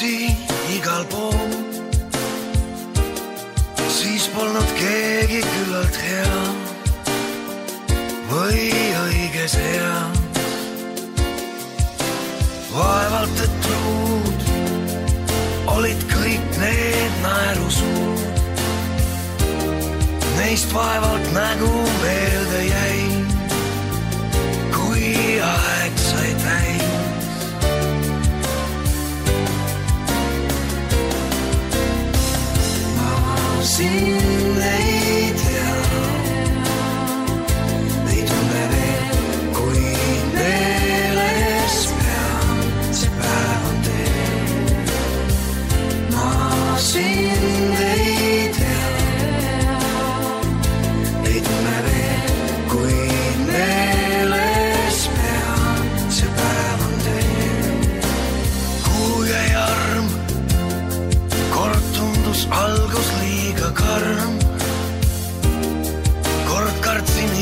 [0.00, 0.36] üksi
[0.76, 1.50] igal pool.
[3.88, 6.40] siis polnud keegi küllalt hea
[8.30, 8.62] või
[9.02, 10.18] õiges eas.
[12.72, 14.40] vaevalt et truud
[15.76, 18.42] olid kõik need naerusuud.
[20.38, 23.00] Neist vaevalt nägu meelde jäi
[24.76, 26.79] kui aeg sai täis.
[33.60, 35.72] Ma sind ei tea,
[38.12, 39.18] ei tunne veel,
[39.56, 42.58] kuid meeles pean,
[42.98, 44.88] see päev on teel.
[46.14, 46.30] ma
[46.78, 48.88] sind ei tea,
[51.28, 52.32] ei tunne veel,
[52.72, 52.99] kuid meeles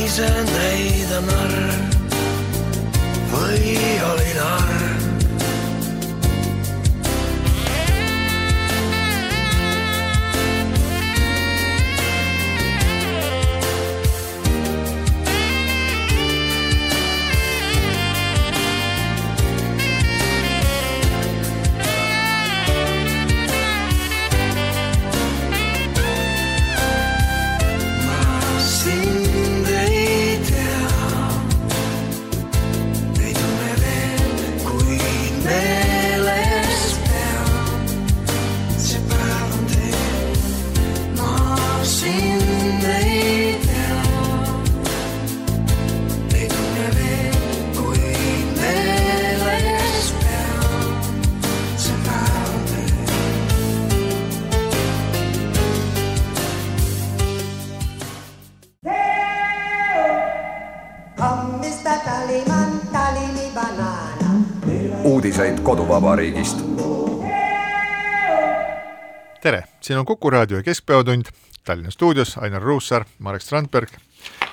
[0.09, 1.57] kartsin ise näida narr
[3.33, 3.77] või
[4.11, 4.88] olin arm.
[69.41, 71.25] tere, siin on Kuku raadio Keskpäevatund,
[71.65, 73.89] Tallinna stuudios Ainar Ruussaar, Marek Strandberg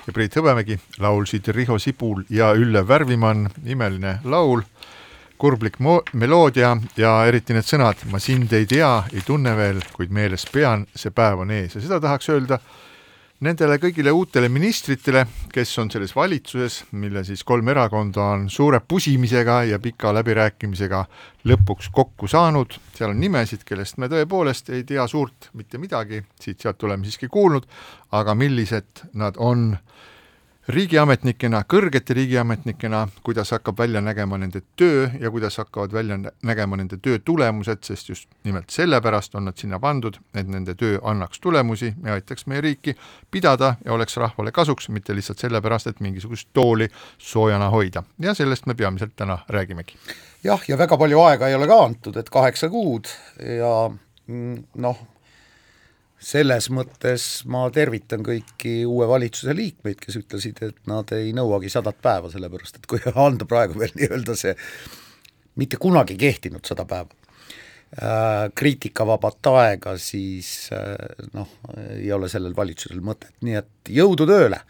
[0.06, 4.62] ja Priit Hõbemägi, laulsid Riho Sibul ja Ülle Värvimann, imeline laul,
[5.38, 5.80] kurblik
[6.12, 10.86] meloodia ja eriti need sõnad, ma sind ei tea, ei tunne veel, kuid meeles pean,
[10.94, 11.74] see päev on ees.
[11.74, 12.60] Ja seda tahaks öelda
[13.44, 19.62] nendele kõigile uutele ministritele, kes on selles valitsuses, mille siis kolm erakonda on suure pusimisega
[19.70, 21.02] ja pika läbirääkimisega
[21.48, 26.88] lõpuks kokku saanud, seal on nimesid, kellest me tõepoolest ei tea suurt mitte midagi, siit-sealt
[26.88, 27.68] oleme siiski kuulnud,
[28.16, 29.74] aga millised nad on
[30.68, 36.76] riigiametnikena, kõrgete riigiametnikena, kuidas hakkab välja nägema nende töö ja kuidas hakkavad välja nä- nägema
[36.76, 41.40] nende töö tulemused, sest just nimelt sellepärast on nad sinna pandud, et nende töö annaks
[41.40, 42.96] tulemusi ja aitaks meie riiki
[43.30, 46.88] pidada ja oleks rahvale kasuks, mitte lihtsalt sellepärast, et mingisugust tooli
[47.18, 49.94] soojana hoida ja sellest me peamiselt täna räägimegi.
[50.44, 53.06] jah, ja väga palju aega ei ole ka antud, et kaheksa kuud
[53.58, 53.90] ja
[54.26, 54.98] mm, noh,
[56.22, 61.98] selles mõttes ma tervitan kõiki uue valitsuse liikmeid, kes ütlesid, et nad ei nõuagi sadat
[62.02, 64.56] päeva, sellepärast et kui anda praegu veel nii-öelda see
[65.60, 70.96] mitte kunagi kehtinud sada päeva äh, kriitikavabat aega, siis äh,
[71.36, 71.52] noh,
[71.98, 74.60] ei ole sellel valitsusel mõtet, nii et jõudu tööle.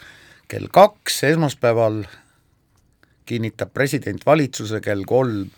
[0.46, 2.04] kell kaks esmaspäeval
[3.26, 5.50] kinnitab president valitsuse, kell kolm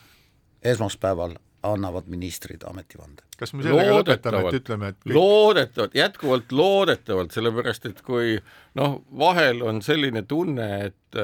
[0.65, 1.37] esmaspäeval
[1.67, 3.25] annavad ministrid ametivande.
[3.39, 5.15] kas me sellega lõpetame, et ütleme, et kõik...
[5.15, 8.39] loodetavalt, jätkuvalt loodetavalt, sellepärast et kui
[8.79, 11.21] noh, vahel on selline tunne, et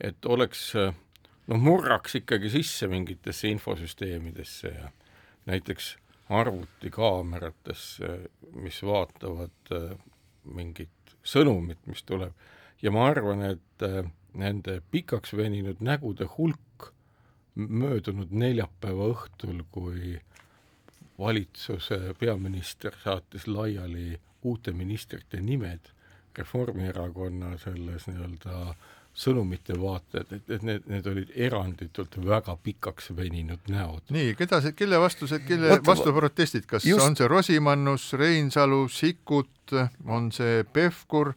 [0.00, 4.90] et oleks noh, murraks ikkagi sisse mingitesse infosüsteemidesse ja
[5.50, 5.96] näiteks
[6.30, 8.14] arvutikaameratesse,
[8.62, 9.74] mis vaatavad
[10.54, 12.32] mingit sõnumit, mis tuleb
[12.82, 13.84] ja ma arvan, et
[14.38, 16.92] nende pikaks veninud nägude hulk
[17.54, 20.18] möödunud neljapäeva õhtul, kui
[21.18, 25.90] valitsuse peaminister saatis laiali uute ministrite nimed
[26.38, 28.74] Reformierakonna selles nii-öelda
[29.20, 34.04] sõnumite vaated, et, et need, need olid eranditult väga pikaks veninud näod.
[34.14, 38.12] nii, keda see, kelle vastu see, kelle Vot- vastu protestid, kas just- on see Rosimannus,
[38.12, 39.74] Reinsalu, Sikkut,
[40.06, 41.32] on see Pevkur,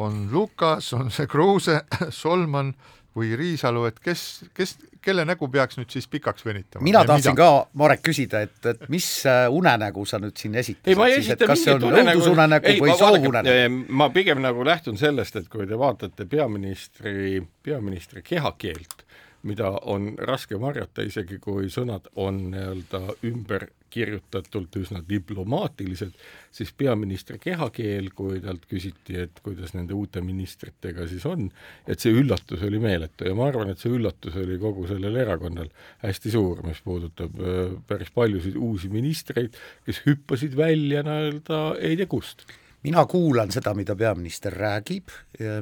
[0.00, 1.82] on Lukas, on see Kruuse,
[2.22, 2.72] Solman
[3.16, 4.22] või Riisalu, et kes,
[4.54, 6.84] kes, kelle nägu peaks nüüd siis pikaks venitama?
[6.86, 7.48] mina tahtsin ka,
[7.80, 11.32] Marek, küsida, et, et mis äh, unenägu sa nüüd siin esitasid ei, ma ei siis,
[11.34, 12.22] et esita kas see on mingit unenägu.
[12.22, 13.68] õudusunenägu Ei, või ma vaadake,
[14.02, 19.04] ma pigem nagu lähtun sellest, et kui te vaatate peaministri, peaministri kehakeelt,
[19.48, 26.14] mida on raske varjata, isegi kui sõnad on nii-öelda ümber kirjutatult üsna diplomaatilised,
[26.54, 31.48] siis peaministri kehakeel, kui talt küsiti, et kuidas nende uute ministritega siis on,
[31.90, 35.70] et see üllatus oli meeletu ja ma arvan, et see üllatus oli kogu sellel erakonnal
[36.04, 42.10] hästi suur, mis puudutab öö, päris paljusid uusi ministreid, kes hüppasid välja nii-öelda ei tea
[42.10, 42.46] kust
[42.82, 45.12] mina kuulan seda, mida peaminister räägib,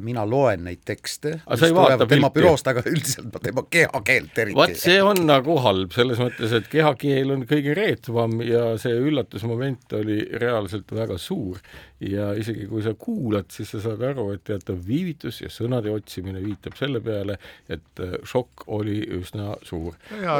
[0.02, 4.78] mina loen neid tekste, ei vaata tema büroost, aga üldiselt ma tema kehakeelt eriti vaat
[4.78, 10.20] see on nagu halb, selles mõttes, et kehakeel on kõige reetvam ja see üllatusmoment oli
[10.40, 11.60] reaalselt väga suur.
[11.98, 16.38] ja isegi kui sa kuulad, siis sa saad aru, et teatav viivitus ja sõnade otsimine
[16.44, 17.34] viitab selle peale,
[17.66, 19.96] et äh, šokk oli üsna suur.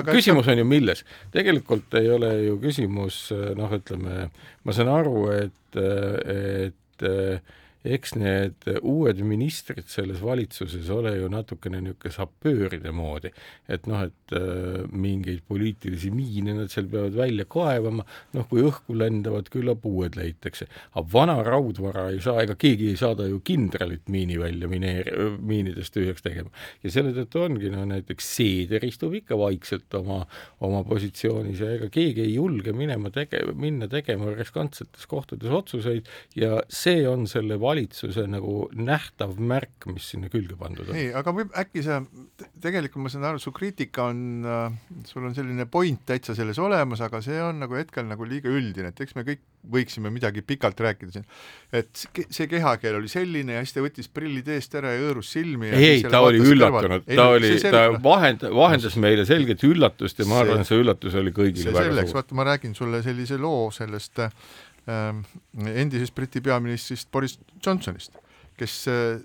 [0.07, 1.03] Küsimus on ju milles?
[1.35, 4.29] tegelikult ei ole ju küsimus äh, noh, ütleme,
[4.69, 7.05] ma saan aru, et, et
[7.94, 13.31] eks need uued ministrid selles valitsuses ole ju natukene niisugune sapööride moodi,
[13.70, 18.05] et noh, et äh, mingeid poliitilisi miine nad seal peavad välja kaevama,
[18.37, 20.69] noh kui õhku lendavad, küllap uued leitakse.
[20.93, 25.94] aga vana raudvara ei saa, ega keegi ei saada ju kindralit miini välja mineer-, miinidest
[25.94, 26.50] tühjaks tegema.
[26.82, 30.20] ja selle tõttu ongi no näiteks Seeder istub ikka vaikselt oma,
[30.64, 36.62] oma positsioonis ja ega keegi ei julge minema tege-, minna tegema riskantsetes kohtades otsuseid ja
[36.69, 40.97] see on selle valitsuse nagu nähtav märk, mis sinna külge pandud on.
[40.97, 42.01] nii, aga võib äkki sa,
[42.63, 44.79] tegelikult ma saan aru, su kriitika on äh,,
[45.09, 48.93] sul on selline point täitsa selles olemas, aga see on nagu hetkel nagu liiga üldine,
[48.93, 51.25] et eks me kõik võiksime midagi pikalt rääkida siin.
[51.73, 55.33] et see- see kehakeel oli selline ja siis ta võttis prillid eest ära ja hõõrus
[55.35, 55.71] silmi.
[55.71, 60.43] ei, ei, ta oli üllatunud, ta oli, ta vahend-, vahendas meile selget üllatust ja ma
[60.45, 62.23] arvan, et see üllatus oli kõigile see väga selleks, suur.
[62.23, 64.33] vaata ma räägin sulle sellise loo sellest ähm,
[64.88, 68.17] endisest Briti peaministrist Boris Johnsonist,
[68.58, 69.20] kes äh,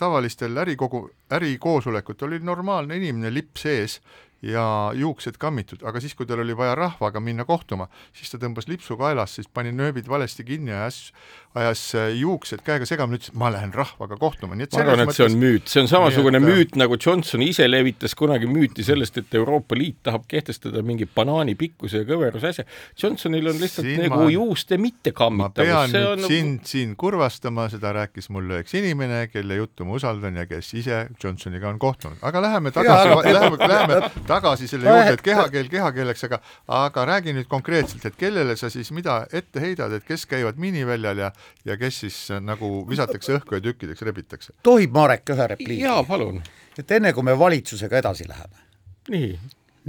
[0.00, 4.00] tavalistel ärikogu, ärikoosolekutel oli normaalne inimene, lipp sees
[4.42, 4.64] ja
[4.96, 8.96] juuksed kammitud, aga siis, kui tal oli vaja rahvaga minna kohtuma, siis ta tõmbas lipsu
[9.00, 11.10] kaelas, siis pani nööbid valesti kinni ja ajas,
[11.58, 15.16] ajas äh, juuksed käega segamini, ütles, ma lähen rahvaga kohtuma, nii et ma arvan, et
[15.16, 18.84] see on müüt, see on samasugune et, äh, müüt, nagu Johnson ise levitas kunagi müüti
[18.86, 22.64] sellest, et Euroopa Liit tahab kehtestada mingi banaani pikkuse ja kõveruse asja.
[23.02, 26.70] Johnsonil on lihtsalt Siin nagu ma- juuste ma mittekammitavus, pean see nüüd on nagu sind
[26.70, 31.68] siin kurvastama, seda rääkis mulle üks inimene, kelle juttu ma usaldan ja kes ise Johnsoniga
[31.72, 34.00] on kohtunud, aga läheme tagasi, aga- läheme, läheme
[34.30, 36.38] tagasi selle juurde, et kehakeel kehakeeleks, aga
[36.78, 41.18] aga räägi nüüd konkreetselt, et kellele sa siis mida ette heidad, et kes käivad miiniväljal
[41.26, 41.32] ja
[41.64, 44.54] ja kes siis äh, nagu visatakse õhku ja tükkideks rebitakse?
[44.62, 45.82] tohib, Marek, ühe repliigi?
[45.84, 46.42] jaa, palun,
[46.78, 48.64] et enne, kui me valitsusega edasi läheme,
[49.10, 49.30] nii,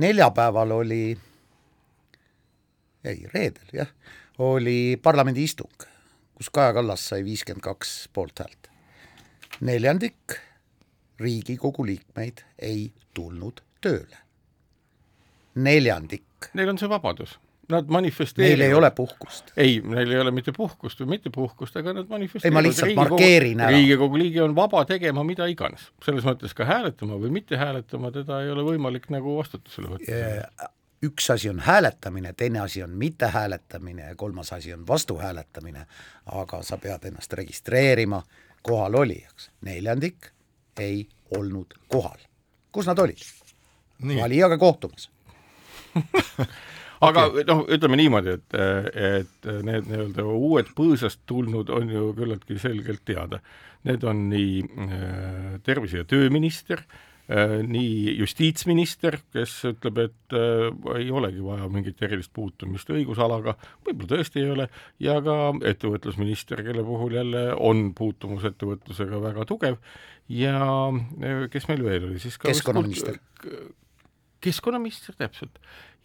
[0.03, 1.03] neljapäeval oli,
[3.03, 3.91] ei, reedel jah,
[4.41, 5.87] oli parlamendi istung,
[6.35, 8.71] kus Kaja Kallas sai viiskümmend kaks poolthäält.
[9.61, 10.39] neljandik
[11.21, 14.17] Riigikogu liikmeid ei tulnud tööle.
[15.55, 17.35] neljandik, neil on see vabadus,
[17.71, 18.65] nad neil manifesteerivad.
[18.67, 19.53] ei ole puhkust.
[19.57, 22.51] ei, neil ei ole mitte puhkust või mitte puhkust, aga nad manifesteerivad.
[22.51, 23.75] Ei, ma lihtsalt markeerin ära.
[23.75, 28.41] Riigikogu liige on vaba tegema mida iganes, selles mõttes ka hääletama või mitte hääletama, teda
[28.45, 30.69] ei ole võimalik nagu vastutusele võtta.
[31.05, 35.85] üks asi on hääletamine, teine asi on mittehääletamine ja kolmas asi on vastuhääletamine,
[36.25, 38.23] aga sa pead ennast registreerima
[38.61, 39.51] kohalolijaks.
[39.61, 40.31] neljandik
[40.79, 42.19] ei olnud kohal.
[42.71, 43.17] kus nad olid?
[44.01, 45.09] valijaga kohtumas.
[47.01, 47.45] aga okay.
[47.49, 48.57] noh, ütleme niimoodi, et,
[49.11, 53.41] et need nii-öelda uued põõsast tulnud on ju küllaltki selgelt teada.
[53.87, 60.67] Need on nii äh, tervise- ja tööminister äh,, nii justiitsminister, kes ütleb, et äh,
[60.99, 64.69] ei olegi vaja mingit erilist puutumist õigusalaga, võib-olla tõesti ei ole,
[65.01, 65.37] ja ka
[65.73, 69.81] ettevõtlusminister, kelle puhul jälle on puutumus ettevõtlusega väga tugev
[70.31, 70.57] ja
[70.93, 73.17] äh, kes meil veel oli siis ka Keskkonnaminister.
[74.41, 75.59] Keskkonnaminister, täpselt.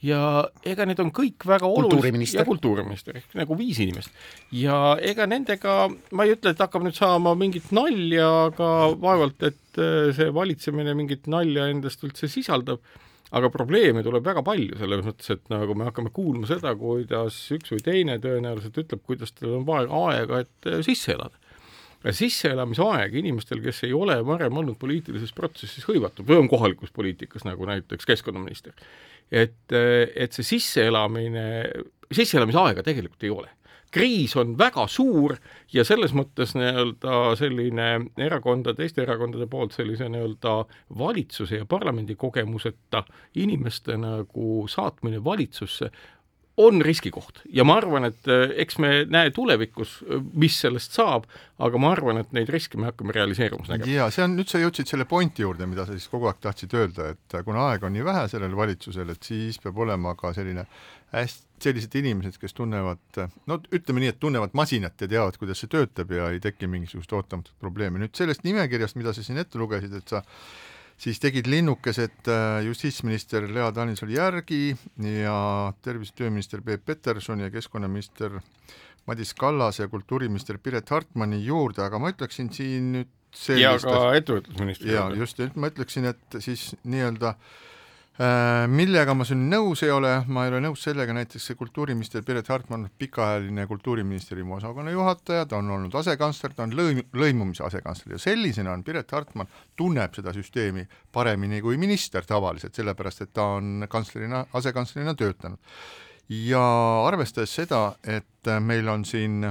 [0.05, 2.43] ja ega need on kõik väga olulised Kultuuriminister.
[2.43, 4.12] ja kultuuriminister ehk nagu viis inimest.
[4.52, 5.78] ja ega nendega,
[6.12, 10.95] ma ei ütle, et hakkab nüüd saama mingit nalja, aga vaevalt, et äh, see valitsemine
[10.99, 12.85] mingit nalja endast üldse sisaldab,
[13.37, 17.73] aga probleeme tuleb väga palju, selles mõttes, et nagu me hakkame kuulma seda, kuidas üks
[17.75, 21.45] või teine tõenäoliselt ütleb, kuidas tal on vaja aega, et äh, sisse elada
[22.10, 27.66] sisseelamisaeg inimestel, kes ei ole varem olnud poliitilises protsessis hõivatud või on kohalikus poliitikas, nagu
[27.66, 28.76] näiteks keskkonnaminister,
[29.30, 31.46] et, et see sisseelamine,
[32.12, 33.52] sisseelamisaega tegelikult ei ole.
[33.96, 35.36] Kriis on väga suur
[35.72, 37.86] ja selles mõttes nii-öelda selline
[38.18, 40.56] erakondade, teiste erakondade poolt sellise nii-öelda
[40.98, 43.04] valitsuse ja parlamendi kogemuseta
[43.40, 45.90] inimeste nagu saatmine valitsusse
[46.56, 51.26] on riskikoht ja ma arvan, et eh, eks me näe tulevikus, eh, mis sellest saab,
[51.62, 53.92] aga ma arvan, et neid riske me hakkame realiseerumas nägema.
[53.92, 56.76] jaa, see on, nüüd sa jõudsid selle pointi juurde, mida sa siis kogu aeg tahtsid
[56.76, 60.64] öelda, et kuna aega on nii vähe sellel valitsusel, et siis peab olema ka selline
[61.12, 65.70] hästi, sellised inimesed, kes tunnevad, no ütleme nii, et tunnevad masinat ja teavad, kuidas see
[65.72, 68.02] töötab ja ei teki mingisugust ootamatut probleemi.
[68.02, 70.20] nüüd sellest nimekirjast, mida sa siin ette lugesid, et sa
[70.98, 75.36] siis tegid linnukesed äh, justiitsminister Lea Danilson järgi ja
[75.84, 78.40] tervise- ja tööminister Peep Peterson ja keskkonnaminister
[79.06, 84.16] Madis Kallas ja kultuuriminister Piret Hartmani juurde, aga ma ütleksin siin nüüd sellist ja ka
[84.18, 87.75] ettevõtlusministri jaa, just, et ma ütleksin, et siis nii-öelda Äh,
[88.16, 92.49] millega ma siin nõus ei ole, ma ei ole nõus sellega, näiteks see kultuuriminister Piret
[92.49, 98.23] Hartman, pikaajaline kultuuriministeeriumi osakonna juhataja, ta on olnud asekantsler, ta on lõim-, lõimumise asekantsler ja
[98.23, 103.85] sellisena on Piret Hartman, tunneb seda süsteemi paremini kui minister tavaliselt, sellepärast et ta on
[103.88, 105.61] kantslerina, asekantslerina töötanud.
[106.28, 106.62] ja
[107.06, 109.44] arvestades seda, et meil on siin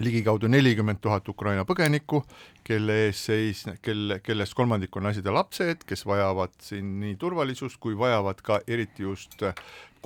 [0.00, 2.22] ligikaudu nelikümmend tuhat Ukraina põgenikku,
[2.64, 7.80] kelle ees seis, kelle, kellest kolmandik on naised ja lapsed, kes vajavad siin nii turvalisust
[7.80, 9.42] kui vajavad ka eriti just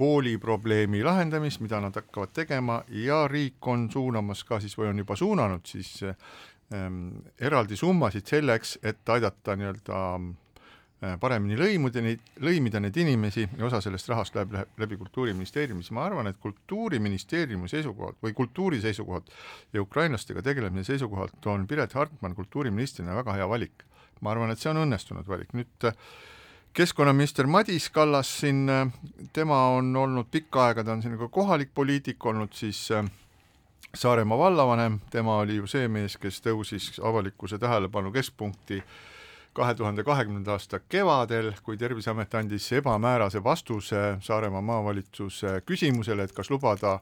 [0.01, 5.17] kooliprobleemi lahendamist, mida nad hakkavad tegema ja riik on suunamas ka siis või on juba
[5.17, 10.50] suunanud siis ähm, eraldi summasid selleks, et aidata nii-öelda Äh,
[11.21, 15.95] paremini lõimuda neid, lõimida neid inimesi ja osa sellest rahast läheb, läheb läbi Kultuuriministeeriumi, siis
[15.97, 19.30] ma arvan, et Kultuuriministeeriumi seisukohalt või kultuuri seisukohalt
[19.73, 23.87] ja ukrainlastega tegelemise seisukohalt on Piret Hartman kultuuriministrina väga hea valik.
[24.21, 25.95] ma arvan, et see on õnnestunud valik, nüüd äh,
[26.76, 28.90] keskkonnaminister Madis Kallas siin, äh,
[29.33, 32.90] tema on olnud pikka aega, ta on siin ka kohalik poliitik olnud, siis
[33.95, 38.92] Saaremaa vallavanem, tema oli ju see mees, kes tõusis avalikkuse tähelepanu keskpunkti äh,
[39.52, 46.50] kahe tuhande kahekümnenda aasta kevadel, kui Terviseamet andis ebamäärase vastuse Saaremaa maavalitsuse küsimusele, et kas
[46.50, 46.99] lubada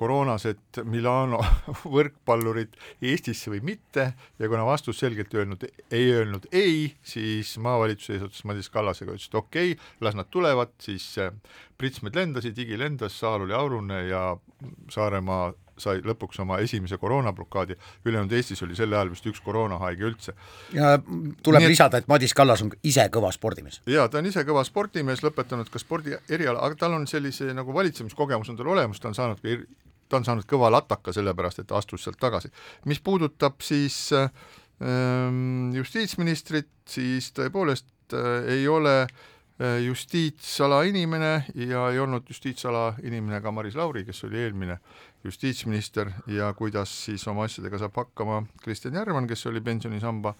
[0.00, 1.40] koroonased Milano
[1.94, 4.06] võrkpallurid Eestisse või mitte
[4.38, 9.40] ja kuna vastus selgelt öelnud, ei öelnud ei, siis maavalitsus eesotsas Madis Kallasega ütles, et
[9.42, 11.12] okei okay,, las nad tulevad, siis
[11.78, 14.24] pritsmed lendasid, higi lendas, saal oli aurune ja
[14.92, 15.50] Saaremaa
[15.82, 20.34] sai lõpuks oma esimese koroonablokaadi, ülejäänud Eestis oli sel ajal vist üks koroonahaige üldse.
[20.76, 20.96] ja
[21.42, 23.80] tuleb Nii, lisada, et Madis Kallas on ise kõva spordimees.
[23.86, 27.74] jaa, ta on ise kõva spordimees, lõpetanud ka spordi eriala, aga tal on sellise nagu
[27.74, 29.56] valitsemiskogemus on tal olemas, ta on saanud ka
[30.10, 32.50] ta on saanud kõva lataka, sellepärast et ta astus sealt tagasi.
[32.90, 39.29] mis puudutab siis ähm, justiitsministrit, siis tõepoolest äh, ei ole äh,
[39.86, 44.78] justiitsala inimene ja ei olnud justiitsala inimene ka Maris Lauri, kes oli eelmine
[45.24, 46.10] justiitsminister.
[46.26, 50.34] Ja kuidas siis oma asjadega saab hakkama Kristjan Järvan, kes oli pensionisamba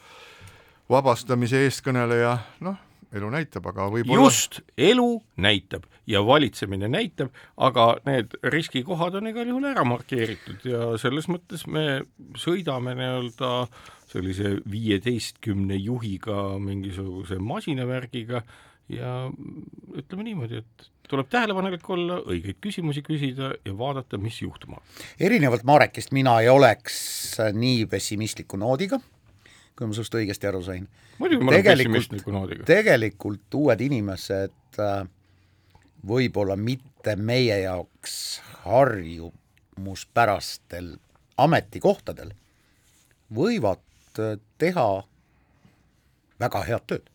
[0.90, 2.78] vabastamise eestkõneleja, noh,
[3.14, 9.50] elu näitab, aga võib-olla just, elu näitab ja valitsemine näitab, aga need riskikohad on igal
[9.50, 12.02] juhul ära markeeritud ja selles mõttes me
[12.38, 13.52] sõidame nii-öelda
[14.10, 18.42] sellise viieteistkümne juhiga mingisuguse masinavärgiga
[18.90, 19.30] ja
[19.96, 24.76] ütleme niimoodi, et tuleb tähelepanelik olla, õigeid küsimusi küsida ja vaadata, mis juhtuma.
[25.20, 26.96] erinevalt Marekist mina ei oleks
[27.52, 29.00] nii pessimistliku noodiga,
[29.78, 30.88] kui ma sinust õigesti aru sain.
[32.32, 32.64] noodiga.
[32.68, 35.06] tegelikult uued inimesed äh,
[36.06, 40.96] võib-olla mitte meie jaoks harjumuspärastel
[41.38, 42.30] ametikohtadel
[43.34, 43.78] võivad
[44.18, 45.02] äh, teha
[46.40, 47.10] väga head tööd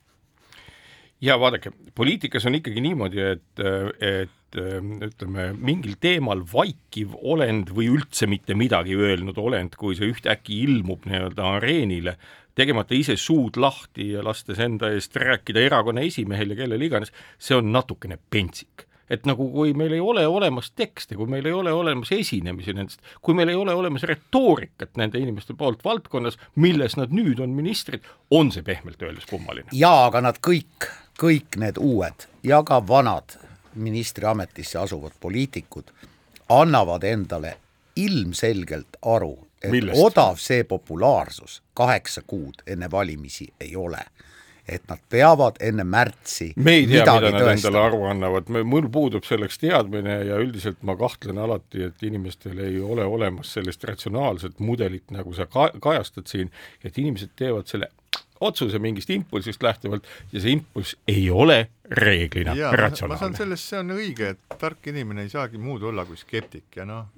[1.21, 3.63] ja vaadake, poliitikas on ikkagi niimoodi, et,
[4.03, 10.61] et ütleme, mingil teemal vaikiv olend või üldse mitte midagi öelnud olend, kui see ühtäkki
[10.67, 12.15] ilmub nii-öelda areenile,
[12.55, 17.57] tegemata ise suud lahti ja lastes enda eest rääkida erakonna esimehel ja kellel iganes, see
[17.57, 21.73] on natukene pentsik et nagu kui meil ei ole olemas tekste, kui meil ei ole
[21.73, 27.13] olemas esinemisi nendest, kui meil ei ole olemas retoorikat nende inimeste poolt valdkonnas, milles nad
[27.13, 29.69] nüüd on ministrid, on see pehmelt öeldes kummaline.
[29.71, 30.89] jaa, aga nad kõik,
[31.21, 33.37] kõik need uued ja ka vanad
[33.75, 35.91] ministriametisse asuvad poliitikud
[36.49, 37.57] annavad endale
[37.95, 40.01] ilmselgelt aru, et Millest?
[40.01, 44.01] odav see populaarsus kaheksa kuud enne valimisi ei ole
[44.67, 47.55] et nad peavad enne märtsi me ei tea, mida nad tõestama.
[47.57, 52.79] endale aru annavad, mul puudub selleks teadmine ja üldiselt ma kahtlen alati, et inimestel ei
[52.81, 56.51] ole olemas sellist ratsionaalset mudelit, nagu sa ka kajastad siin,
[56.83, 57.91] et inimesed teevad selle
[58.45, 63.37] otsuse mingist impulsist lähtuvalt ja see impulss ei ole reeglina jaa, ma saan ratsionaalne.
[63.37, 67.11] sellest, see on õige, et tark inimene ei saagi muud olla kui skeptik ja noh,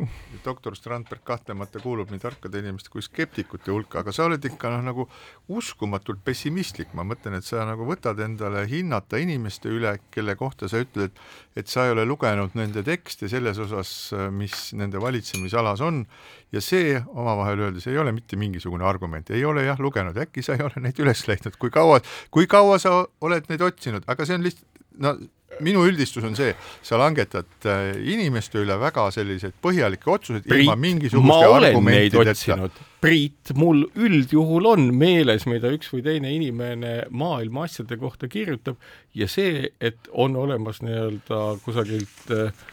[0.43, 4.83] doktor Strandberg kahtlemata kuulub nii tarkade inimeste kui skeptikute hulka, aga sa oled ikka noh,
[4.89, 5.07] nagu
[5.55, 10.81] uskumatult pessimistlik, ma mõtlen, et sa nagu võtad endale hinnata inimeste üle, kelle kohta sa
[10.83, 11.15] ütled,
[11.55, 13.93] et sa ei ole lugenud nende tekste selles osas,
[14.35, 16.03] mis nende valitsemisalas on
[16.51, 20.55] ja see omavahel öeldes ei ole mitte mingisugune argument, ei ole jah lugenud, äkki sa
[20.55, 21.99] ei ole neid üles leidnud, kui kaua,
[22.31, 25.17] kui kaua sa oled neid otsinud, aga see on lihtsalt no
[25.63, 26.51] minu üldistus on see,
[26.85, 32.69] sa langetad äh, inimeste üle väga selliseid põhjalikke otsuseid ilma ma mingisuguste argumentideta.
[33.01, 38.79] Priit, mul üldjuhul on meeles, mida üks või teine inimene maailma asjade kohta kirjutab.
[39.17, 42.65] Ja see, et on olemas nii-öelda kusagilt äh,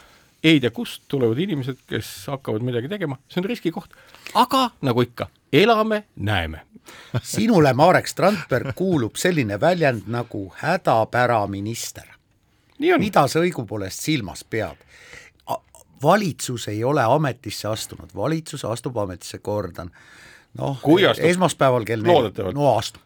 [0.45, 3.97] ei tea kust tulevad inimesed, kes hakkavad midagi tegema, see on riskikoht.
[4.35, 6.61] aga nagu ikka, elame, näeme.
[7.23, 12.07] sinule, Marek Strandberg, kuulub selline väljend nagu hädapäraminister.
[12.79, 14.77] mida sa õigupoolest silmas pead?
[16.03, 19.91] valitsus ei ole ametisse astunud, valitsus astub ametisse, kordan.
[20.59, 20.81] noh
[21.19, 22.55] esmaspäeval kell Loodetavalt.
[22.55, 23.03] no astub,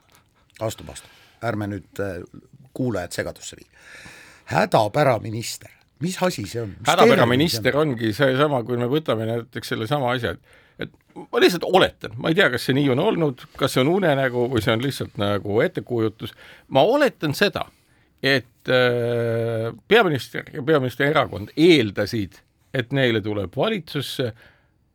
[0.60, 1.10] astub, astub,
[1.42, 2.22] ärme nüüd äh,
[2.74, 3.66] kuulajad segadusse vii.
[4.44, 5.70] hädapäraminister,
[6.04, 6.74] mis asi see on?
[6.86, 10.92] hädapäraminister ongi seesama, kui me võtame näiteks sellesama asja, et et
[11.32, 14.44] ma lihtsalt oletan, ma ei tea, kas see nii on olnud, kas see on unenägu
[14.52, 16.34] või see on lihtsalt nagu ettekujutus,
[16.74, 17.64] ma oletan seda,
[18.22, 22.38] et äh, peaminister ja peaministri erakond eeldasid,
[22.74, 24.30] et neile tuleb valitsusse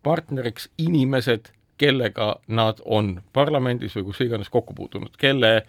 [0.04, 5.66] partneriks inimesed, kellega nad on parlamendis või kus iganes kokku puutunud, kelle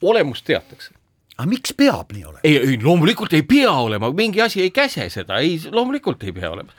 [0.00, 0.94] olemust teatakse
[1.42, 2.44] aga miks peab nii olema?
[2.46, 6.52] ei, ei loomulikult ei pea olema, mingi asi ei käse seda, ei, loomulikult ei pea
[6.54, 6.72] olema.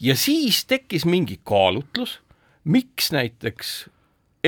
[0.00, 2.18] ja siis tekkis mingi kaalutlus,
[2.64, 3.76] miks näiteks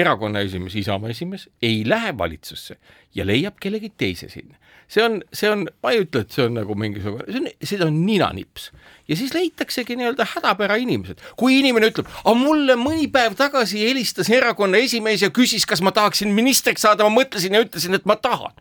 [0.01, 2.79] erakonna esimees, Isamaa esimees ei lähe valitsusse
[3.15, 4.57] ja leiab kellegi teise sinna.
[4.89, 7.85] see on, see on, ma ei ütle, et see on nagu mingisugune, see on, see
[7.85, 8.71] on ninanips
[9.11, 11.21] ja siis leitaksegi nii-öelda hädapära inimesed.
[11.37, 15.93] kui inimene ütleb, aga mulle mõni päev tagasi helistas erakonna esimees ja küsis, kas ma
[15.93, 18.55] tahaksin ministriks saada, ma mõtlesin ja ütlesin, et ma tahan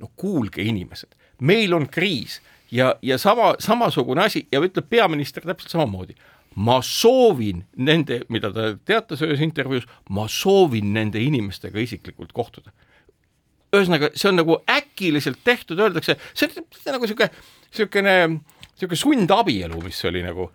[0.00, 1.14] no kuulge inimesed,
[1.46, 6.14] meil on kriis ja, ja sama, samasugune asi ja ütleb peaminister täpselt samamoodi.
[6.54, 12.72] ma soovin nende, mida ta teatas ühes intervjuus, ma soovin nende inimestega isiklikult kohtuda.
[13.70, 17.30] ühesõnaga, see on nagu äkiliselt tehtud, öeldakse, see on nagu niisugune,
[17.70, 18.16] niisugune,
[18.74, 20.50] niisugune sundabielu, mis oli nagu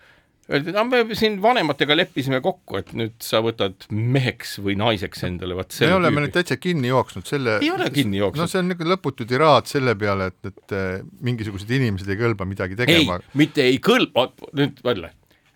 [0.52, 5.26] öeldi, et no me siin vanematega leppisime kokku, et nüüd sa võtad meheks või naiseks
[5.28, 8.44] endale, vot me oleme nüüd täitsa kinni jooksnud selle Ei ole kinni jooksnud.
[8.44, 12.48] no see on niisugune lõputu tiraad selle peale, et, et eh, mingisugused inimesed ei kõlba
[12.50, 15.14] midagi ei tegema., mitte ei kõlba, nüüd jälle,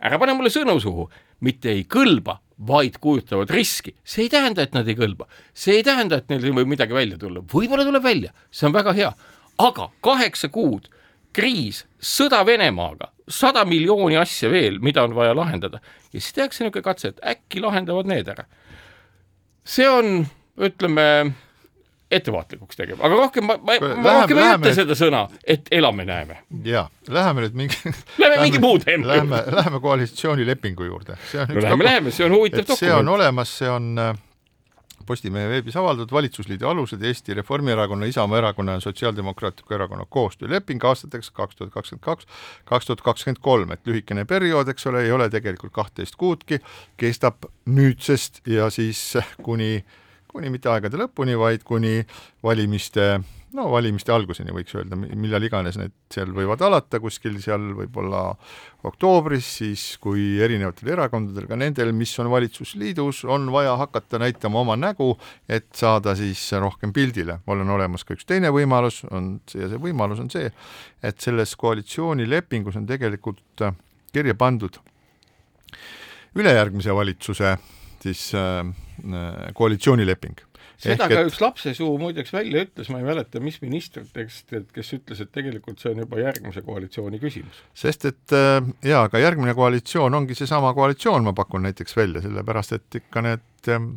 [0.09, 1.09] ära pane mulle sõnu suhu,
[1.45, 3.93] mitte ei kõlba, vaid kujutavad riski.
[4.03, 6.97] see ei tähenda, et nad ei kõlba, see ei tähenda, et neil ei või midagi
[6.97, 9.13] välja tulla, võib-olla tuleb välja, see on väga hea,
[9.59, 10.89] aga kaheksa kuud
[11.35, 15.79] kriis, sõda Venemaaga, sada miljooni asja veel, mida on vaja lahendada
[16.13, 18.45] ja siis tehakse niisugune katse, et äkki lahendavad need ära.
[19.69, 20.25] see on,
[20.57, 21.05] ütleme,
[22.11, 25.67] ettevaatlikuks tegema, aga rohkem ma, ma, ma Läheme- rohkem ei läheme- ütle seda sõna, et
[25.71, 27.77] elame-näeme jaa, läheme nüüd mingi
[28.23, 31.17] Lähme mingi muu teema Lähme, läheme koalitsioonilepingu juurde.
[31.35, 33.13] no lähme, läheme, see on huvitav et see on dokument.
[33.19, 34.15] olemas, see on äh,
[35.09, 41.57] Postimehe veebis avaldatud valitsusliidu alused Eesti Reformierakonna, Isamaa Erakonna ja Sotsiaaldemokraatliku Erakonna koostööleping aastateks kaks
[41.57, 42.27] tuhat kakskümmend kaks,
[42.69, 46.61] kaks tuhat kakskümmend kolm, et lühikene periood, eks ole, ei ole tegelikult kahtteist kuudki,
[47.01, 49.01] kestab nüüdsest ja siis
[49.41, 49.81] kuni
[50.29, 52.03] kuni mitte aegade lõpuni, vaid kuni
[52.45, 53.15] valimiste
[53.57, 58.23] no valimiste alguseni võiks öelda, millal iganes need seal võivad alata, kuskil seal võib-olla
[58.85, 64.77] oktoobris, siis kui erinevatel erakondadel, ka nendel, mis on valitsusliidus, on vaja hakata näitama oma
[64.79, 65.11] nägu,
[65.49, 67.39] et saada siis rohkem pildile.
[67.45, 70.51] mul on olemas ka üks teine võimalus, on ja see võimalus on see,
[71.03, 73.73] et selles koalitsioonilepingus on tegelikult äh,
[74.13, 74.79] kirja pandud
[76.35, 77.57] ülejärgmise valitsuse
[78.03, 80.48] siis äh, äh, koalitsioonileping
[80.79, 84.93] seda Ehk ka et- üks lapsesuu muideks välja ütles, ma ei mäleta, mis ministritest, kes
[84.95, 87.59] ütles, et tegelikult see on juba järgmise koalitsiooni küsimus.
[87.75, 92.73] sest et äh, jaa, aga järgmine koalitsioon ongi seesama koalitsioon, ma pakun näiteks välja, sellepärast
[92.79, 93.89] et ikka need ähm,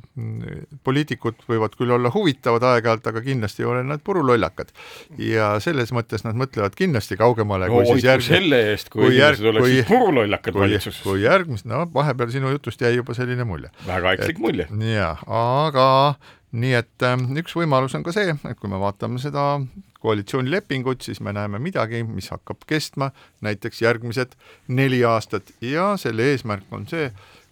[0.84, 4.72] poliitikud võivad küll olla huvitavad aeg-ajalt, aga kindlasti ei ole nad purulollakad.
[5.22, 9.16] ja selles mõttes nad mõtlevad kindlasti kaugemale no kui siis järgmine selle eest, kui kui
[9.20, 11.00] järg- inimesed oleksid kui- purulollakad valitsuses.
[11.06, 13.70] kui järgmist, no vahepeal sinu jutust jäi juba selline mulje.
[13.86, 14.66] väga ekslik mulje.
[14.96, 15.88] jaa, aga
[16.52, 19.62] nii et ähm, üks võimalus on ka see, et kui me vaatame seda
[20.02, 23.12] koalitsioonilepingut, siis me näeme midagi, mis hakkab kestma
[23.44, 24.36] näiteks järgmised
[24.68, 25.54] neli aastat.
[25.64, 27.08] Ja selle eesmärk on see,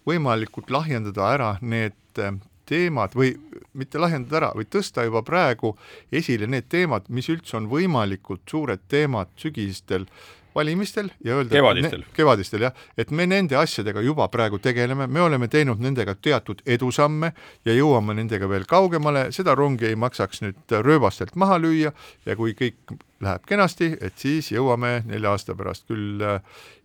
[0.07, 3.33] võimalikult lahjendada ära need ähm, teemad või
[3.77, 5.73] mitte lahjendada ära, vaid tõsta juba praegu
[6.11, 10.07] esile need teemad, mis üldse on võimalikult suured teemad sügistel
[10.55, 12.03] valimistel ja öelda Kevadistel.
[12.13, 17.31] kevadistel jah, et me nende asjadega juba praegu tegeleme, me oleme teinud nendega teatud edusamme
[17.65, 21.93] ja jõuame nendega veel kaugemale, seda rongi ei maksaks nüüd rööbastelt maha lüüa
[22.25, 26.39] ja kui kõik läheb kenasti, et siis jõuame nelja aasta pärast küll äh,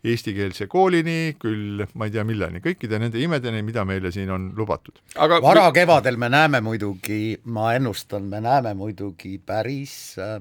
[0.06, 5.00] eestikeelse koolini, küll ma ei tea milleni, kõikide nende imedeni, mida meile siin on lubatud.
[5.16, 10.38] aga varakevadel me näeme muidugi, ma ennustan, me näeme muidugi päris äh,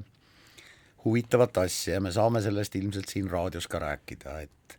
[1.05, 4.77] huvitavat asja ja me saame sellest ilmselt siin raadios ka rääkida, et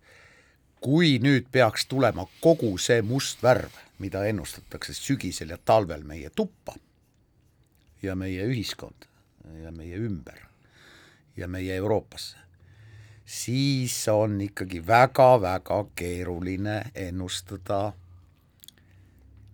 [0.83, 6.75] kui nüüd peaks tulema kogu see must värv, mida ennustatakse sügisel ja talvel meie tuppa
[8.03, 9.07] ja meie ühiskond
[9.63, 10.43] ja meie ümber
[11.37, 12.37] ja meie Euroopasse,
[13.25, 17.93] siis on ikkagi väga-väga keeruline ennustada,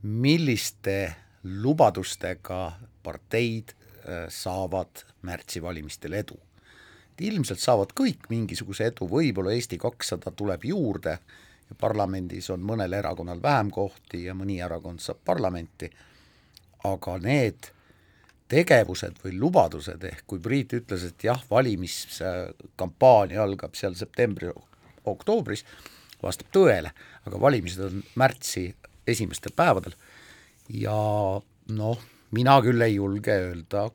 [0.02, 6.38] milliste lubadustega parteid äh, saavad märtsivalimistel edu.
[7.28, 11.18] Ilmselt saavad kõik mingisuguse edu, võib-olla Eesti kakssada tuleb juurde
[11.68, 15.90] ja parlamendis on mõnel erakonnal vähem kohti ja mõni erakond saab parlamenti,
[16.88, 17.70] aga need
[18.52, 25.64] tegevused või lubadused, ehk kui Priit ütles, et jah, valimiskampaania algab seal septembri-oktoobris,
[26.22, 26.92] vastab tõele,
[27.26, 28.66] aga valimised on märtsi
[29.08, 29.94] esimestel päevadel.
[30.68, 30.96] Ja
[31.72, 32.04] noh,
[32.36, 33.88] mina küll ei julge öelda,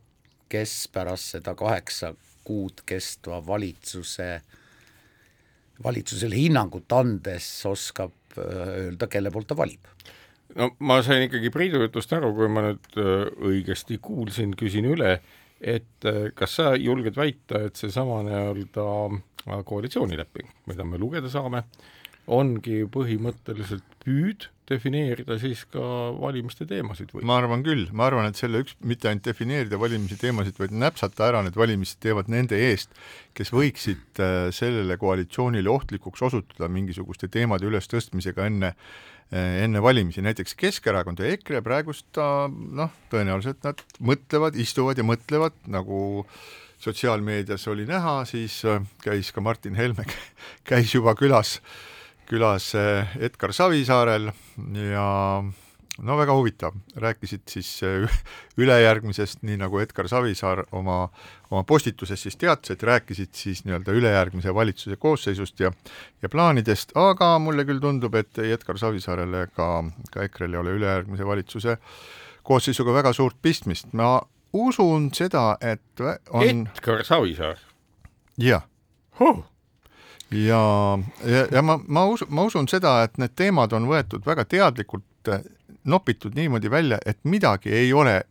[0.50, 2.14] kes pärast seda kaheksa
[2.48, 4.30] kuud kestva valitsuse,
[5.84, 9.92] valitsusele hinnangut andes oskab öö, öelda, kelle poolt ta valib.
[10.58, 15.18] No ma sain ikkagi Priidu jutust aru, kui ma nüüd äh, õigesti kuulsin, küsin üle,
[15.60, 21.66] et äh, kas sa julged väita, et seesama nii-öelda äh, koalitsioonileping, mida me lugeda saame,
[22.28, 25.82] ongi põhimõtteliselt püüd defineerida siis ka
[26.20, 27.24] valimiste teemasid või?
[27.28, 31.30] ma arvan küll, ma arvan, et selle üks, mitte ainult defineerida valimisi teemasid, vaid näpsata
[31.30, 32.92] ära need valimised teevad nende eest,
[33.38, 40.56] kes võiksid äh, sellele koalitsioonile ohtlikuks osutuda mingisuguste teemade ülestõstmisega enne äh, enne valimisi, näiteks
[40.60, 46.00] Keskerakond ja EKRE praegust noh, tõenäoliselt nad mõtlevad, istuvad ja mõtlevad, nagu
[46.84, 50.04] sotsiaalmeedias oli näha, siis äh, käis ka Martin Helme,
[50.68, 51.86] käis juba külas äh,
[52.28, 54.30] külas eh, Edgar Savisaarel
[54.92, 55.08] ja
[55.98, 58.20] no väga huvitav, rääkisid siis eh,
[58.62, 61.08] ülejärgmisest, nii nagu Edgar Savisaar oma,
[61.52, 65.72] oma postituses siis teatas, et rääkisid siis nii-öelda ülejärgmise valitsuse koosseisust ja
[66.22, 69.70] ja plaanidest, aga mulle küll tundub, et ei Edgar Savisaarel ega
[70.12, 71.78] ka EKRE-l ei ole ülejärgmise valitsuse
[72.48, 74.18] koosseisuga väga suurt pistmist, ma
[74.54, 77.62] usun seda, et on Edgar Savisaar?
[78.38, 78.68] Jah.
[79.20, 79.46] Huh.
[80.32, 84.46] Ja, ja, ja ma, ma usun, ma usun seda, et need teemad on võetud väga
[84.46, 85.44] teadlikult eh,
[85.88, 88.22] nopitud niimoodi välja, et midagi ei ole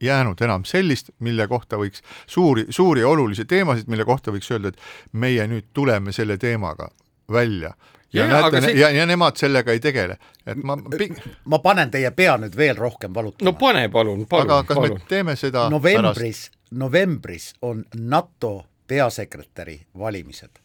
[0.00, 5.12] jäänud enam sellist, mille kohta võiks suuri, suuri olulisi teemasid, mille kohta võiks öelda, et
[5.12, 6.88] meie nüüd tuleme selle teemaga
[7.32, 7.74] välja.
[8.12, 11.16] ja, Ja, näete see- ja, ja nemad sellega ei tegele, et ma ping...
[11.44, 14.98] ma panen teie pea nüüd veel rohkem valutama no pane palun, palun, aga kas palun.
[14.98, 20.63] me teeme seda pärast novembris, novembris on NATO peasekretäri valimised.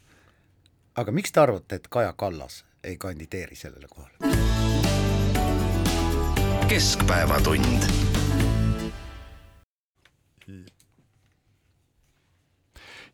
[1.00, 4.20] Aga miks te arvate, et Kaja Kallas ei kandideeri sellele kohale?
[6.70, 7.86] keskpäevatund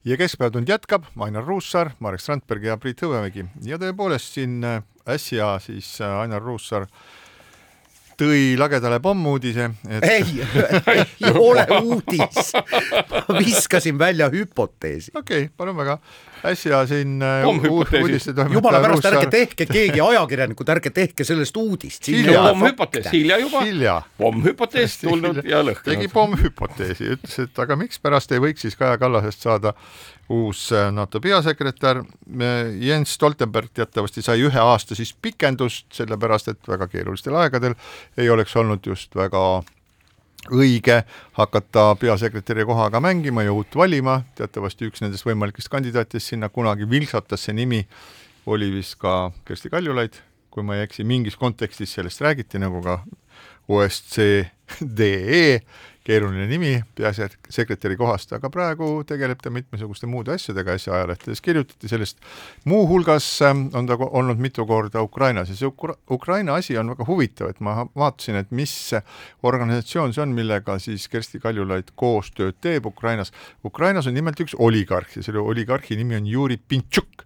[0.05, 5.55] ja Keskpäevatund jätkab, Ainar Ruussaar, Marek Strandberg ja Priit Hõbemägi ja tõepoolest siin äh, äsja
[5.63, 6.89] siis äh, Ainar Ruussaar
[8.19, 10.39] tõi lagedale pommuudise, et ei,
[10.95, 12.53] ei ole uudis.
[13.27, 15.11] ma viskasin välja hüpoteesi.
[15.15, 15.97] okei okay,, palun väga,
[16.45, 18.03] äsja siin äh, Pommhüpoteesi.
[18.03, 22.07] uudistetoimetaja jumala pärast, ärge tehke, keegi ajakirjanikud, ärge tehke sellest uudist.
[22.07, 22.43] Hilja.
[22.49, 26.13] pommhüpotees, hilja juba, pommhüpotees tulnud ja tegi lõhkenud.
[26.13, 29.75] pommhüpoteesi, ütles, et aga mikspärast ei võiks siis Kaja Kallasest saada
[30.29, 32.03] uus äh, NATO peasekretär.
[32.79, 37.77] Jens Stoltenberg teatavasti sai ühe aasta siis pikendust, sellepärast et väga keerulistel aegadel
[38.17, 39.45] ei oleks olnud just väga
[40.53, 41.01] õige
[41.37, 47.47] hakata peasekretäri kohaga mängima ja uut valima, teatavasti üks nendest võimalikest kandidaatidest sinna kunagi vilksatas
[47.47, 47.81] see nimi,
[48.45, 50.19] oli vist ka Kersti Kaljulaid,
[50.53, 52.99] kui ma ei eksi, mingis kontekstis sellest räägiti, nagu ka
[53.67, 55.61] OSCDE,
[56.05, 62.19] keeruline nimi peasekretäri kohast, aga praegu tegeleb ta mitmesuguste muude asjadega, äsja ajalehtedes kirjutati sellest,
[62.69, 67.07] muuhulgas ähm, on ta olnud mitu korda Ukrainas ja see Ukra Ukraina asi on väga
[67.09, 68.75] huvitav, et ma vaatasin, et mis
[69.43, 73.33] organisatsioon see on, millega siis Kersti Kaljulaid koostööd teeb Ukrainas.
[73.65, 77.25] Ukrainas on nimelt üks oligarh ja selle oligarhi nimi on Juri Pintšuk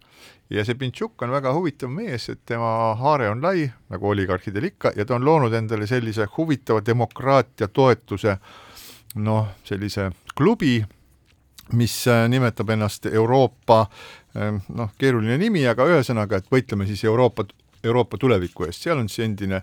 [0.55, 4.95] ja see Pintšuk on väga huvitav mees, et tema haare on lai, nagu oligarhidel ikka,
[4.95, 8.57] ja ta on loonud endale sellise huvitava demokraatia toetuse äh,
[9.15, 10.79] noh, sellise klubi,
[11.73, 13.85] mis äh, nimetab ennast Euroopa
[14.37, 17.45] ähm, noh, keeruline nimi, aga ühesõnaga, et võitleme siis Euroopa,
[17.83, 19.61] Euroopa tuleviku eest, seal on siis endine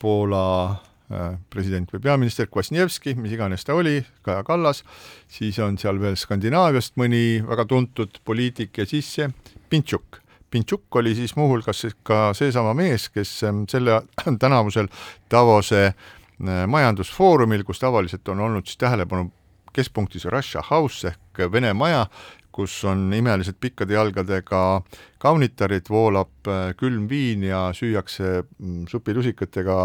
[0.00, 4.82] Poola äh, president või peaminister Kwasniewski, mis iganes ta oli, Kaja Kallas,
[5.30, 9.28] siis on seal veel Skandinaaviast mõni väga tuntud poliitik ja siis see
[9.72, 10.20] Pintšuk.
[10.52, 14.02] Pintšuk oli siis muuhulgas ka seesama mees, kes ähm, selle
[14.42, 14.88] tänavusel
[15.32, 19.30] Davose Äh, majandusfoorumil, kus tavaliselt on olnud siis tähelepanu
[19.72, 22.06] keskpunktis Russia House ehk Vene maja,
[22.52, 24.82] kus on imeliselt pikkade jalgadega
[25.22, 29.76] kaunitarid, voolab äh, külm viin ja süüakse mm, supilusikatega,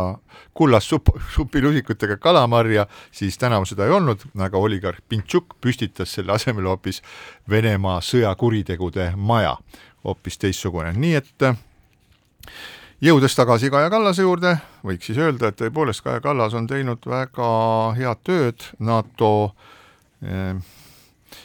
[0.53, 6.67] kullast sup-, supilusikatega kalamarja, siis tänavu seda ei olnud, aga oligarh Pintšuk püstitas selle asemel
[6.67, 7.01] hoopis
[7.49, 9.55] Venemaa sõjakuritegude maja,
[10.03, 11.61] hoopis teistsugune, nii et äh,
[13.01, 14.55] jõudes tagasi Kaja Kallase juurde,
[14.85, 17.51] võiks siis öelda, et tõepoolest Kaja Kallas on teinud väga
[17.97, 19.31] head tööd NATO
[20.25, 20.57] eh,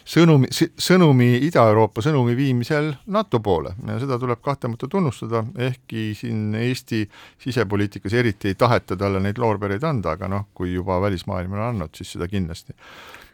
[0.08, 7.04] sõnumi, sõnumi, Ida-Euroopa sõnumi viimisel NATO poole ja seda tuleb kahtlemata tunnustada, ehkki siin Eesti
[7.44, 11.92] sisepoliitikas eriti ei taheta talle neid loorbereid anda, aga noh, kui juba välismaailm on andnud,
[11.96, 12.72] siis seda kindlasti.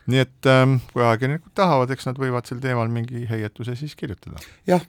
[0.08, 4.42] nii et ähm, kui ajakirjanikud tahavad, eks nad võivad sel teemal mingi heietuse siis kirjutada.
[4.66, 4.82] jah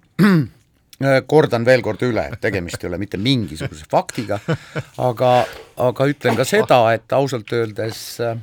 [1.28, 4.40] kordan veel kord üle, et tegemist ei ole mitte mingisuguse faktiga,
[5.00, 5.32] aga,
[5.80, 8.36] aga ütlen ka seda, et ausalt öeldes äh,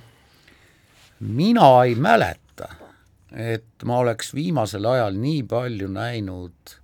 [1.20, 2.70] mina ei mäleta,
[3.36, 6.76] et ma oleks viimasel ajal nii palju näinud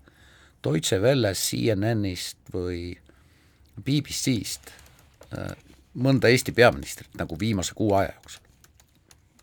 [0.63, 2.93] Deutsche Welles, CNN-ist või
[3.81, 4.73] BBC-st
[5.33, 5.55] äh,
[5.95, 8.45] mõnda Eesti peaministrit nagu viimase kuu aja jooksul.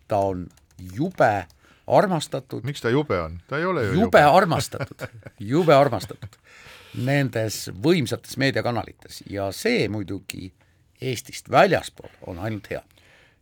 [0.07, 0.47] ta on
[0.93, 1.47] jube
[1.97, 2.63] armastatud.
[2.67, 4.05] miks ta jube on, ta ei ole ju jube.
[4.05, 4.23] jube.
[4.23, 5.07] armastatud,
[5.39, 6.39] jube armastatud.
[7.05, 9.21] Nendes võimsates meediakanalites.
[9.29, 10.51] Ja see muidugi
[10.99, 12.81] Eestist väljaspool on ainult hea.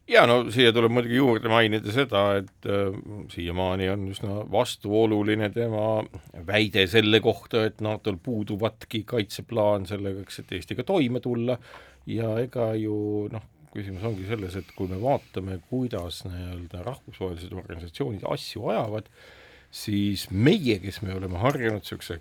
[0.07, 2.95] Ja no siia tuleb muidugi juurde mainida seda, et äh,
[3.33, 6.03] siiamaani on üsna vastuoluline tema
[6.47, 11.57] väide selle kohta, et NATO-l puuduvatki kaitseplaan sellega, et Eestiga toime tulla.
[12.07, 18.25] Ja ega ju noh, küsimus ongi selles, et kui me vaatame, kuidas nii-öelda rahvusvahelised organisatsioonid
[18.31, 19.07] asju ajavad,
[19.73, 22.19] siis meie, kes me oleme harjunud niisuguse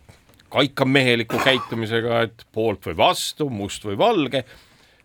[0.52, 4.44] kaikameheliku käitumisega, et poolt või vastu, must või valge,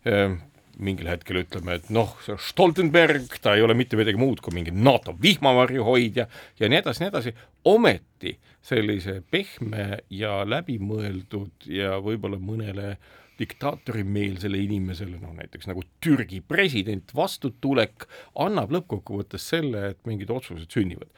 [0.06, 0.40] ehm,
[0.82, 4.74] mingil hetkel ütleme, et noh, see Stoltenberg, ta ei ole mitte midagi muud kui mingi
[4.74, 6.28] NATO vihmavarju hoidja
[6.60, 7.34] ja nii edasi, nii edasi,
[7.70, 16.42] ometi sellise pehme ja läbimõeldud ja võib-olla mõnele äh, diktaatorimeelsele inimesele, noh näiteks nagu Türgi
[16.46, 18.08] president vastutulek
[18.46, 21.10] annab lõppkokkuvõttes selle, et mingid otsused sünnivad.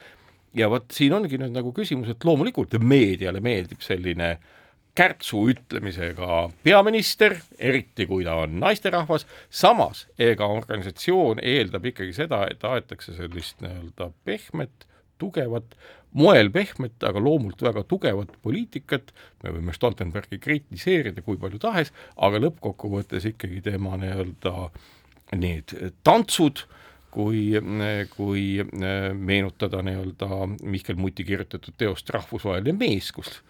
[0.54, 4.38] ja vot siin ongi nüüd nagu küsimus, et loomulikult meediale meeldib selline
[4.94, 12.64] kärtsu ütlemisega peaminister, eriti kui ta on naisterahvas, samas ega organisatsioon eeldab ikkagi seda, et
[12.64, 14.86] aetakse sellist nii-öelda pehmet,
[15.18, 15.74] tugevat
[16.14, 22.42] moel pehmet, aga loomult väga tugevat poliitikat, me võime Stoltenbergi kritiseerida kui palju tahes, aga
[22.46, 24.70] lõppkokkuvõttes ikkagi tema nii-öelda
[25.40, 25.74] need
[26.06, 26.66] tantsud,
[27.14, 27.52] kui,
[28.16, 28.46] kui
[29.14, 33.42] meenutada nii-öelda Mihkel Muti kirjutatud teost Rahvusvaheline mees, kus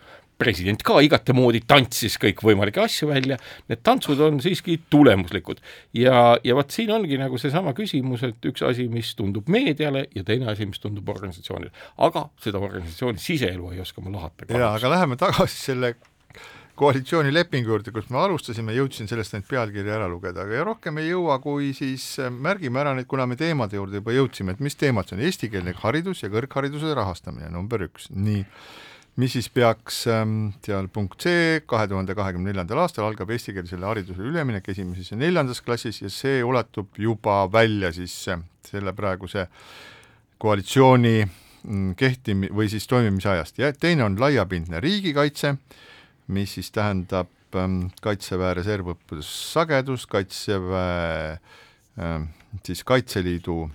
[0.43, 3.39] president ka igatemoodi tantsis kõikvõimalikke asju välja,
[3.71, 5.61] need tantsud on siiski tulemuslikud.
[5.97, 10.25] ja, ja vot siin ongi nagu seesama küsimus, et üks asi, mis tundub meediale ja
[10.27, 11.71] teine asi, mis tundub organisatsioonile.
[12.07, 14.49] aga seda organisatsiooni siseelu ei oska ma lahata.
[14.49, 15.95] jaa, aga läheme tagasi selle
[16.79, 21.11] koalitsioonilepingu juurde, kus me alustasime, jõudsin sellest ainult pealkirja ära lugeda, aga ja rohkem ei
[21.11, 25.09] jõua, kui siis märgime ära nüüd, kuna me teemade juurde juba jõudsime, et mis teemad
[25.09, 28.41] see on, eestikeelne haridus ja kõrghariduse rahastamine, number üks, nii
[29.21, 34.31] mis siis peaks ähm, seal punkt C, kahe tuhande kahekümne neljandal aastal algab eestikeelsele haridusele
[34.31, 39.45] üleminek esimeses ja neljandas klassis ja see ulatub juba välja siis äh, selle praeguse
[40.41, 43.61] koalitsiooni mm, kehtimi- või siis toimimise ajast.
[43.61, 45.55] Ja teine on laiapindne riigikaitse,
[46.33, 51.37] mis siis tähendab ähm, Kaitseväe reservõppuse sagedust, Kaitseväe
[52.01, 52.31] ähm,
[52.65, 53.67] siis Kaitseliidu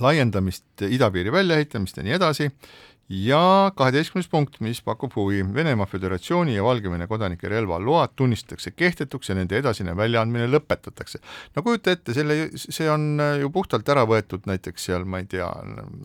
[0.00, 2.50] laiendamist, idapiiri väljaehitamist ja nii edasi
[3.08, 9.36] ja kaheteistkümnes punkt, mis pakub huvi, Venemaa Föderatsiooni ja Valgevene kodanike relvaload tunnistatakse kehtetuks ja
[9.38, 11.20] nende edasine väljaandmine lõpetatakse.
[11.56, 15.48] no kujuta ette, selle, see on ju puhtalt ära võetud näiteks seal, ma ei tea,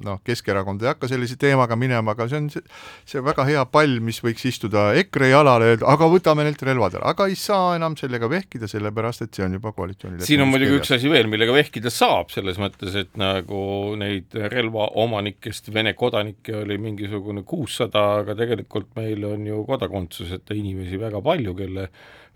[0.06, 2.64] noh, Keskerakond ei hakka sellise teemaga minema, aga see on see,
[3.06, 7.16] see väga hea pall, mis võiks istuda EKRE jalale, öelda aga võtame neilt relvad ära,
[7.16, 10.78] aga ei saa enam sellega vehkida, sellepärast et see on juba koalitsiooni siin on muidugi
[10.78, 13.62] üks asi veel, millega vehkida saab, selles mõttes, et nagu
[13.98, 21.00] neid relvaomanikest Vene kodanikke oli mingi mingisugune kuussada, aga tegelikult meil on ju kodakondsuseta inimesi
[21.02, 21.88] väga palju, kelle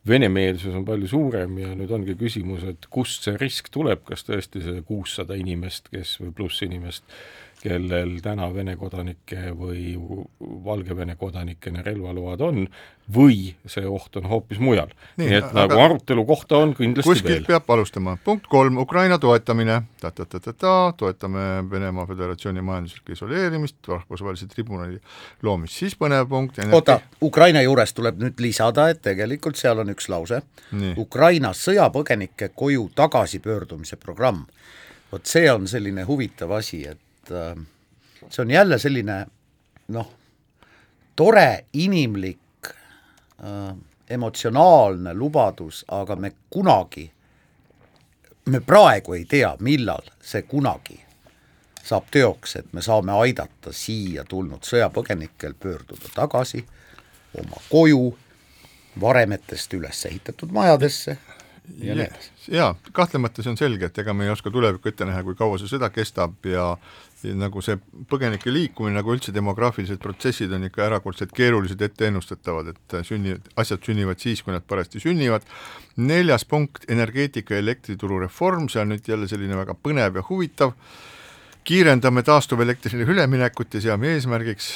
[0.08, 4.62] venemeelsus on palju suurem ja nüüd ongi küsimus, et kust see risk tuleb, kas tõesti
[4.64, 7.06] see kuussada inimest, kes või pluss inimest,
[7.62, 9.96] kellel täna Vene kodanike või
[10.66, 12.66] Valgevene kodanikena relvaload on,
[13.16, 14.90] või see oht on hoopis mujal.
[15.18, 17.46] nii et aga nagu arutelu kohta on kindlasti kuskilt veel.
[17.48, 18.18] peab alustama.
[18.24, 25.00] punkt kolm, Ukraina toetamine ta,, ta-ta-ta-ta-ta, toetame Venemaa Föderatsiooni majanduslikku isoleerimist, rahvusvahelise tribunali
[25.44, 30.10] loomist, siis põnev punkt oota, Ukraina juures tuleb nüüd lisada, et tegelikult seal on üks
[30.10, 30.42] lause,
[30.98, 34.46] Ukraina sõjapõgenike koju tagasipöördumise programm.
[35.12, 37.56] vot see on selline huvitav asi, et äh,
[38.30, 39.26] see on jälle selline
[39.88, 40.12] noh,
[41.16, 43.76] tore inimlik äh,
[44.10, 47.12] emotsionaalne lubadus, aga me kunagi,
[48.46, 51.06] me praegu ei tea, millal see kunagi
[51.86, 56.64] saab teoks, et me saame aidata siia tulnud sõjapõgenikel pöörduda tagasi
[57.42, 58.16] oma koju,
[59.02, 61.18] varemetest üles ehitatud majadesse
[61.78, 62.32] ja nii edasi.
[62.52, 65.60] jaa, kahtlemata see on selge, et ega me ei oska tulevikku ette näha, kui kaua
[65.62, 66.72] see sõda kestab ja
[67.34, 67.78] nagu see
[68.10, 74.22] põgenike liikumine, nagu üldse demograafilised protsessid on ikka erakordselt keerulised, etteennustatavad, et sünni, asjad sünnivad
[74.22, 75.48] siis, kui nad parajasti sünnivad.
[75.96, 80.74] neljas punkt, energeetika ja elektrituru reform, see on nüüd jälle selline väga põnev ja huvitav,
[81.66, 84.68] kiirendame taastuvelektrile üleminekut ja seame eesmärgiks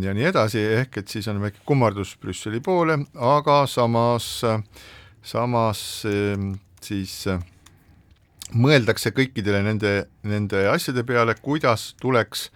[0.00, 4.30] ja nii edasi, ehk et siis on väike kummardus Brüsseli poole, aga samas,
[5.22, 5.82] samas
[6.80, 7.14] siis
[8.56, 9.94] mõeldakse kõikidele nende,
[10.26, 12.48] nende asjade peale, kuidas tuleks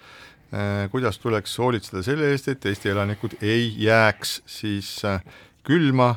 [0.55, 5.22] äh, kuidas tuleks hoolitseda selle eest, et Eesti elanikud ei jääks siis äh,
[5.66, 6.14] külma,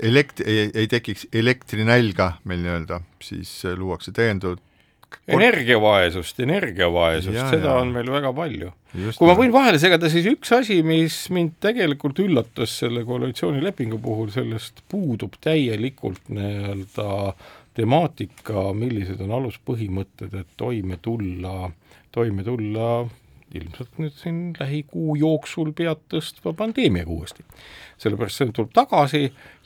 [0.00, 4.62] elekt-, ei, ei tekiks elektrinälga meil nii-öelda, siis äh, luuakse täiendavat
[5.26, 7.76] energiavaesust, energiavaesust, seda ja.
[7.80, 8.70] on meil väga palju.
[9.16, 14.30] kui ma võin vahele segada, siis üks asi, mis mind tegelikult üllatas selle koalitsioonilepingu puhul,
[14.34, 17.08] sellest puudub täielikult nii-öelda
[17.76, 21.70] temaatika, millised on aluspõhimõtted, et toime tulla,
[22.14, 22.90] toime tulla
[23.54, 27.44] ilmselt nüüd siin lähikuu jooksul pead tõstva pandeemiaga uuesti.
[27.96, 29.20] sellepärast see tuleb tagasi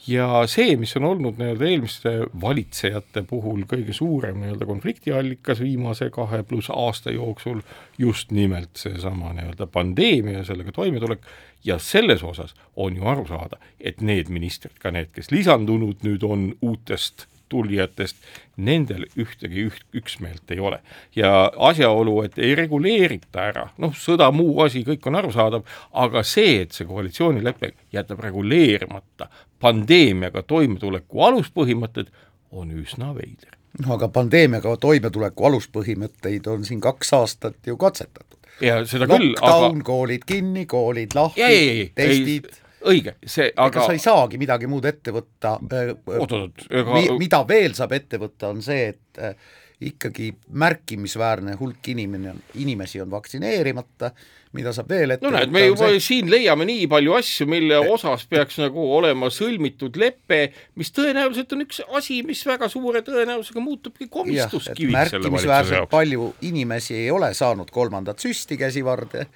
[0.06, 6.42] ja see, mis on olnud nii-öelda eelmiste valitsejate puhul kõige suurem nii-öelda konfliktiallikas viimase kahe
[6.42, 7.64] pluss aasta jooksul,
[7.98, 11.24] just nimelt seesama nii-öelda pandeemia ja sellega toimetulek,
[11.64, 16.24] ja selles osas on ju aru saada, et need ministrid, ka need, kes lisandunud nüüd
[16.28, 18.16] on uutest tulijatest,
[18.56, 20.80] nendel ühtegi üht, üksmeelt ei ole.
[21.16, 26.60] ja asjaolu, et ei reguleerita ära, noh, sõda, muu asi, kõik on arusaadav, aga see,
[26.64, 32.10] et see koalitsioonilepe jätab reguleerimata pandeemiaga toimetuleku aluspõhimõtted,
[32.50, 33.56] on üsna veider.
[33.84, 38.38] no aga pandeemiaga toimetuleku aluspõhimõtteid on siin kaks aastat ju katsetatud.
[38.60, 42.50] ja seda küll, aga koolid kinni, koolid lahti, testid
[42.88, 47.42] õige, see aga ega sa ei saagi midagi muud ette võtta oot-oot, ega Mi, mida
[47.48, 49.34] veel saab ette võtta, on see, et äh,
[49.80, 50.28] ikkagi
[50.60, 54.10] märkimisväärne hulk inimene, inimesi on vaktsineerimata,
[54.56, 56.02] mida saab veel ette no näed, me juba see...
[56.04, 60.42] siin leiame nii palju asju, mille osas peaks nagu olema sõlmitud lepe,
[60.80, 67.08] mis tõenäoliselt on üks asi, mis väga suure tõenäosusega muutubki komistuskiviks märkimisväärselt palju inimesi ei
[67.14, 69.26] ole saanud kolmandat süsti käsivarde.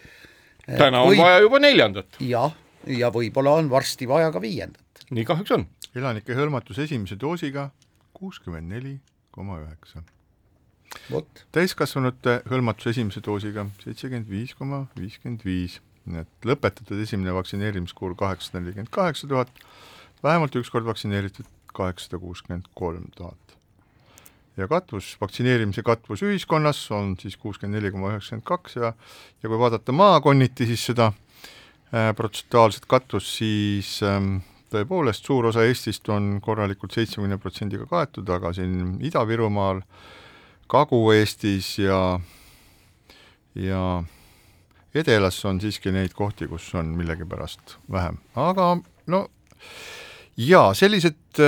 [0.66, 1.22] täna on Või...
[1.24, 2.20] vaja juba neljandat.
[2.20, 2.52] jah
[2.86, 5.06] ja võib-olla on varsti vaja ka viiendat.
[5.10, 5.66] nii kahjuks on.
[5.94, 7.70] elanike hõlmatus esimese doosiga
[8.14, 8.98] kuuskümmend neli
[9.34, 10.04] koma üheksa.
[11.52, 18.62] täiskasvanute hõlmatus esimese doosiga seitsekümmend viis koma viiskümmend viis, nii et lõpetatud esimene vaktsineerimiskuur kaheksasada
[18.62, 19.50] nelikümmend kaheksa tuhat,
[20.22, 23.58] vähemalt üks kord vaktsineeritud kaheksasada kuuskümmend kolm tuhat.
[24.56, 28.92] ja katvus, vaktsineerimise katvus ühiskonnas on siis kuuskümmend neli koma üheksakümmend kaks ja
[29.42, 31.12] ja kui vaadata maakonniti, siis seda
[32.16, 34.38] protsentuaalset katvust, siis ähm,
[34.74, 39.82] tõepoolest suur osa Eestist on korralikult seitsmekümne protsendiga kaetud, aga siin Ida-Virumaal,
[40.70, 42.00] Kagu-Eestis ja,
[43.54, 43.82] ja
[44.94, 48.72] Edelas on siiski neid kohti, kus on millegipärast vähem, aga
[49.10, 49.26] no
[50.36, 51.38] jaa, sellised,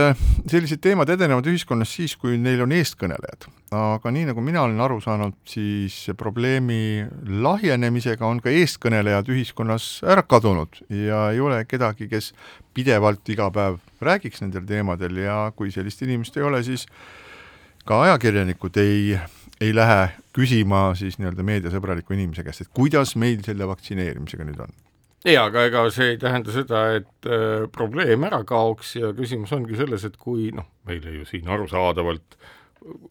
[0.47, 3.49] sellised teemad edenevad ühiskonnas siis, kui neil on eestkõnelejad.
[3.77, 7.05] aga nii, nagu mina olen aru saanud, siis probleemi
[7.43, 12.33] lahjenemisega on ka eestkõnelejad ühiskonnas ära kadunud ja ei ole kedagi, kes
[12.75, 16.87] pidevalt iga päev räägiks nendel teemadel ja kui sellist inimest ei ole, siis
[17.85, 19.19] ka ajakirjanikud ei,
[19.61, 24.86] ei lähe küsima siis nii-öelda meediasõbraliku inimese käest, et kuidas meil selle vaktsineerimisega nüüd on
[25.27, 29.79] jaa, aga ega see ei tähenda seda, et äh, probleem ära kaoks ja küsimus ongi
[29.79, 32.39] selles, et kui noh, meile ju siin arusaadavalt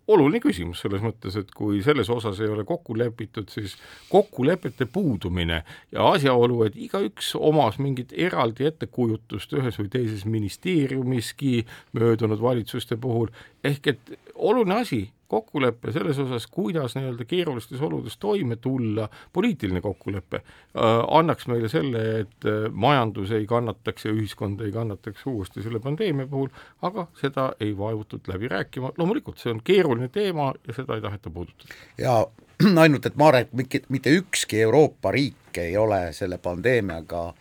[0.07, 3.75] oluline küsimus selles mõttes, et kui selles osas ei ole kokku lepitud, siis
[4.09, 5.61] kokkulepete puudumine
[5.91, 11.65] ja asjaolu, et igaüks omas mingit eraldi ettekujutust ühes või teises ministeeriumiski
[11.97, 13.33] möödunud valitsuste puhul,
[13.65, 20.37] ehk et oluline asi kokkulepe selles osas, kuidas nii-öelda keerulistes oludes toime tulla, poliitiline kokkulepe
[20.37, 20.83] äh,,
[21.17, 26.27] annaks meile selle, et äh, majandus ei kannataks ja ühiskond ei kannataks uuesti selle pandeemia
[26.27, 26.49] puhul,
[26.81, 31.29] aga seda ei vaevutud läbi rääkima, loomulikult see on keeruline teema ja seda ei taheta
[31.29, 31.73] puudutada.
[31.97, 32.19] ja
[32.83, 33.49] ainult, et Marek,
[33.89, 37.31] mitte ükski Euroopa riik ei ole selle pandeemiaga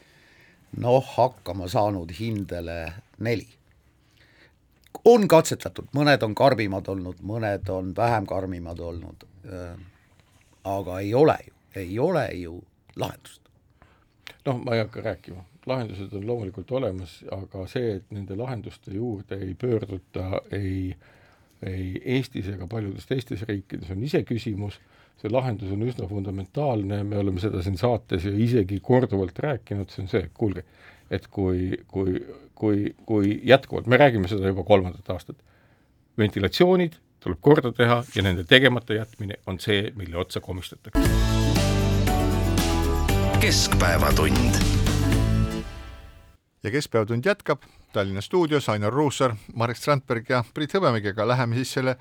[0.80, 2.78] noh, hakkama saanud hindele
[3.18, 3.46] neli
[5.04, 9.74] on katsetatud, mõned on karmimad olnud, mõned on vähem karmimad olnud, äh,
[10.64, 12.60] aga ei ole ju, ei ole ju
[12.96, 13.40] lahendust.
[14.44, 19.38] noh, ma ei hakka rääkima, lahendused on loomulikult olemas, aga see, et nende lahenduste juurde
[19.40, 20.96] ei pöörduta ei,
[21.64, 21.86] ei
[22.16, 24.78] Eestis ega paljudes teistes riikides, on iseküsimus,
[25.20, 30.04] see lahendus on üsna fundamentaalne, me oleme seda siin saates ju isegi korduvalt rääkinud, see
[30.04, 30.64] on see, kuulge,
[31.10, 32.18] et kui, kui
[32.54, 35.36] kui, kui jätkuvalt, me räägime seda juba kolmandat aastat,
[36.18, 41.00] ventilatsioonid tuleb korda teha ja nende tegemata jätmine on see, mille otsa komistatakse.
[43.40, 44.60] keskpäevatund.
[46.62, 47.62] ja Keskpäevatund jätkab
[47.94, 51.94] Tallinna stuudios Ainar Ruussaar, Marek Strandberg ja Priit Hõbemägi, aga läheme siis selle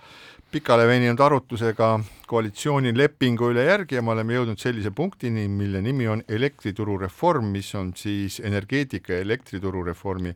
[0.54, 1.88] pikale veninud arutlusega
[2.30, 7.70] koalitsioonilepingu üle järgi ja me oleme jõudnud sellise punktini, mille nimi on elektrituru reform, mis
[7.78, 10.34] on siis energeetika ja elektrituru reformi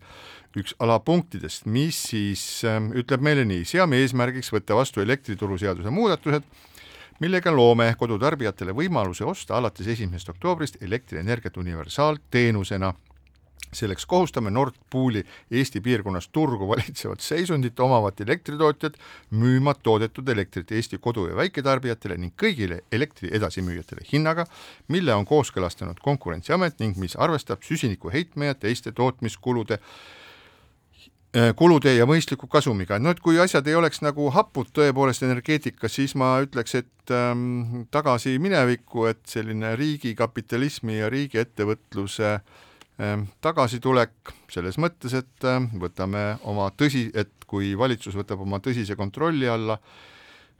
[0.58, 6.46] üks alapunktidest, mis siis ähm, ütleb meile nii, seame eesmärgiks võtta vastu elektrituruseaduse muudatused,
[7.22, 12.94] millega loome kodutarbijatele võimaluse osta alates esimesest oktoobrist elektrienergiat universaalteenusena
[13.74, 18.96] selleks kohustame Nord Pooli Eesti piirkonnas turgu valitsevat seisundit omavad elektritootjad
[19.32, 24.46] müüma toodetud elektrit Eesti kodu- ja väiketarbijatele ning kõigile elektri edasimüüjatele hinnaga,
[24.88, 32.48] mille on kooskõlastanud Konkurentsiamet ning mis arvestab süsinikuheitme ja teiste tootmiskulude äh, kulude ja mõistliku
[32.48, 37.12] kasumiga, no et kui asjad ei oleks nagu hapud tõepoolest energeetikas, siis ma ütleks, et
[37.12, 42.64] ähm, tagasi minevikku, et selline riigikapitalismi ja riigiettevõtluse äh,
[42.98, 49.48] tagasitulek selles mõttes, et ehm, võtame oma tõsi, et kui valitsus võtab oma tõsise kontrolli
[49.48, 49.78] alla,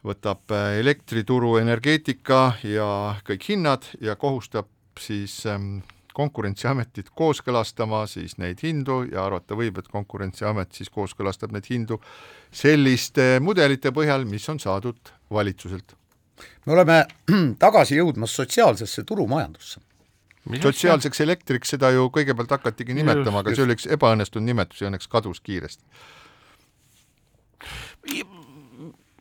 [0.06, 2.90] võtab eh, elektrituru, energeetika ja
[3.26, 4.70] kõik hinnad ja kohustab
[5.02, 5.80] siis ehm,
[6.18, 12.00] konkurentsiametit kooskõlastama siis neid hindu ja arvata võib, et Konkurentsiamet siis kooskõlastab neid hindu
[12.54, 15.98] selliste mudelite põhjal, mis on saadud valitsuselt.
[16.66, 17.04] me oleme
[17.66, 19.87] tagasi jõudmas sotsiaalsesse turumajandusse
[20.62, 25.10] sotsiaalseks elektriks seda ju kõigepealt hakatigi nimetama, aga see oli üks ebaõnnestunud nimetus ja õnneks
[25.12, 25.84] kadus kiiresti.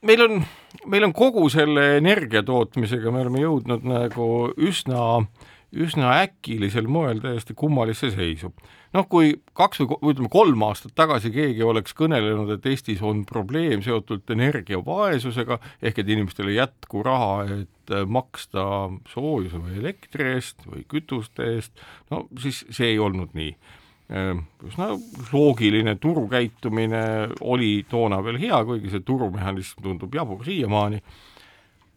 [0.06, 0.44] meil on,
[0.86, 5.26] meil on kogu selle energia tootmisega, me oleme jõudnud nagu üsna,
[5.72, 8.52] üsna äkilisel moel täiesti kummalisse seisu
[8.96, 13.82] noh, kui kaks või ütleme kolm aastat tagasi keegi oleks kõnelenud, et Eestis on probleem
[13.84, 18.66] seotud energiavaesusega, ehk et inimestel ei jätku raha, et äh, maksta
[19.12, 24.32] soojuse või elektri eest või kütuste eest, no siis see ei olnud nii äh,
[24.66, 24.92] üsna
[25.32, 27.04] loogiline turukäitumine
[27.40, 31.02] oli toona veel hea, kuigi see turumehhanism tundub jabur siiamaani.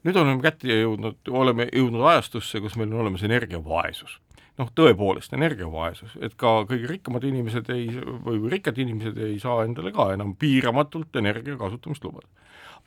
[0.07, 4.19] Nüüd oleme kätte jõudnud, oleme jõudnud ajastusse, kus meil on olemas energiavaesus
[4.59, 7.87] noh, tõepoolest energiavaesus, et ka kõige rikkamad inimesed ei,
[8.25, 12.27] või rikkad inimesed ei saa endale ka enam piiramatult energia kasutamist lubada.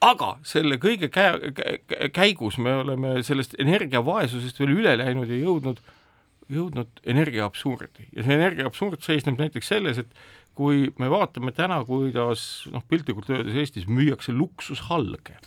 [0.03, 5.81] aga selle kõige kä-, käigus me oleme sellest energiavaesusest veel üle läinud ja jõudnud,
[6.53, 10.13] jõudnud energia absurdi ja see energia absurd seisneb näiteks selles, et
[10.59, 15.39] kui me vaatame täna, kuidas noh, piltlikult öeldes Eestis müüakse luksushalge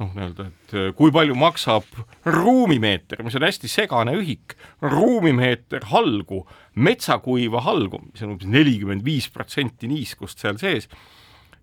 [0.00, 1.86] noh, nii-öelda, et äh, kui palju maksab
[2.26, 6.42] ruumimeeter, mis on hästi segane ühik, ruumimeeter halgu,
[6.74, 10.88] metsakuiva halgu, mis on umbes nelikümmend viis protsenti niiskust seal sees,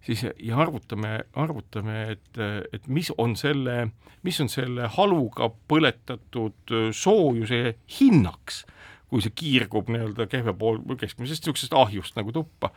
[0.05, 2.41] siis ja arvutame, arvutame, et,
[2.73, 3.91] et mis on selle,
[4.25, 7.61] mis on selle haluga põletatud soojuse
[7.99, 8.63] hinnaks,
[9.11, 12.71] kui see kiirgub nii-öelda kehva pool keskmisest niisugusest ahjust nagu tuppa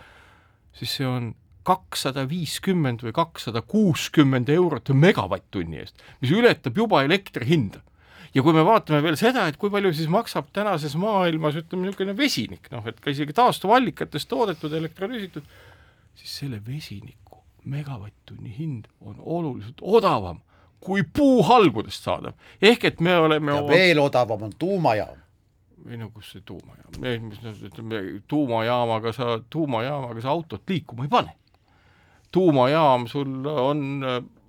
[0.78, 1.32] siis see on
[1.64, 7.82] kakssada viiskümmend või kakssada kuuskümmend eurot megavatt-tunni eest, mis ületab juba elektri hinda
[8.34, 12.16] ja kui me vaatame veel seda, et kui palju siis maksab tänases maailmas ütleme niisugune
[12.18, 15.46] vesinik, noh et ka isegi taastuvallikatest toodetud, elektrolüüsitud,
[16.18, 20.42] siis selle vesiniku megavatt-tunni hind on oluliselt odavam
[20.84, 22.34] kui puuhalgudest saadav.
[22.62, 25.18] ehk et me oleme ja veel odavam on tuumajaam.
[25.88, 27.30] ei no kus see tuumajaam,
[27.68, 31.32] ütleme tuumajaamaga sa, tuumajaamaga sa autot liikuma ei pane.
[32.34, 33.84] Tuumajaam sul on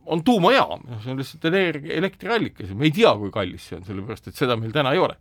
[0.05, 2.69] on tuumajaam, see on lihtsalt energia, elektriallikas.
[2.69, 5.15] Ja me ei tea, kui kallis see on, sellepärast et seda meil täna ei ole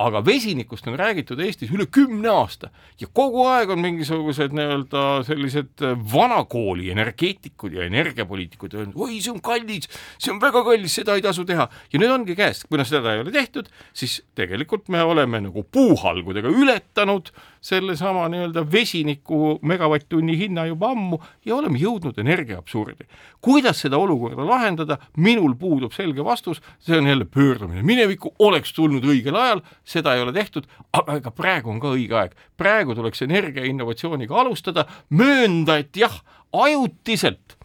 [0.00, 2.70] aga vesinikust on räägitud Eestis üle kümne aasta
[3.00, 9.42] ja kogu aeg on mingisugused nii-öelda sellised vanakooli energeetikud ja energiapoliitikud öelnud, oi, see on
[9.44, 11.68] kallis, see on väga kallis, seda ei tasu teha.
[11.92, 16.48] ja nüüd ongi käes, kuna seda ei ole tehtud, siis tegelikult me oleme nagu puuhalgudega
[16.48, 23.04] ületanud sellesama nii-öelda vesiniku megavatt-tunni hinna juba ammu ja oleme jõudnud energia absurdi.
[23.40, 29.04] kuidas seda olukorda lahendada, minul puudub selge vastus, see on jälle pöördumine minevikku, oleks tulnud
[29.04, 32.36] õigel ajal, seda ei ole tehtud, aga ega praegu on ka õige aeg.
[32.56, 36.20] praegu tuleks energiainnovatsiooniga alustada, möönda, et jah,
[36.52, 37.60] ajutiselt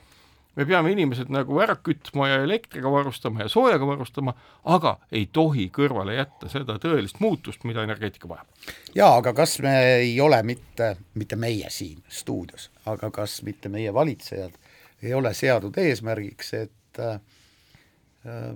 [0.55, 4.33] me peame inimesed nagu ära kütma ja elektriga varustama ja soojaga varustama,
[4.71, 8.47] aga ei tohi kõrvale jätta seda tõelist muutust, mida energeetika vajab.
[8.95, 13.93] jaa, aga kas me ei ole mitte, mitte meie siin stuudios, aga kas mitte meie
[13.93, 14.55] valitsejad
[15.03, 17.19] ei ole seadnud eesmärgiks, et äh,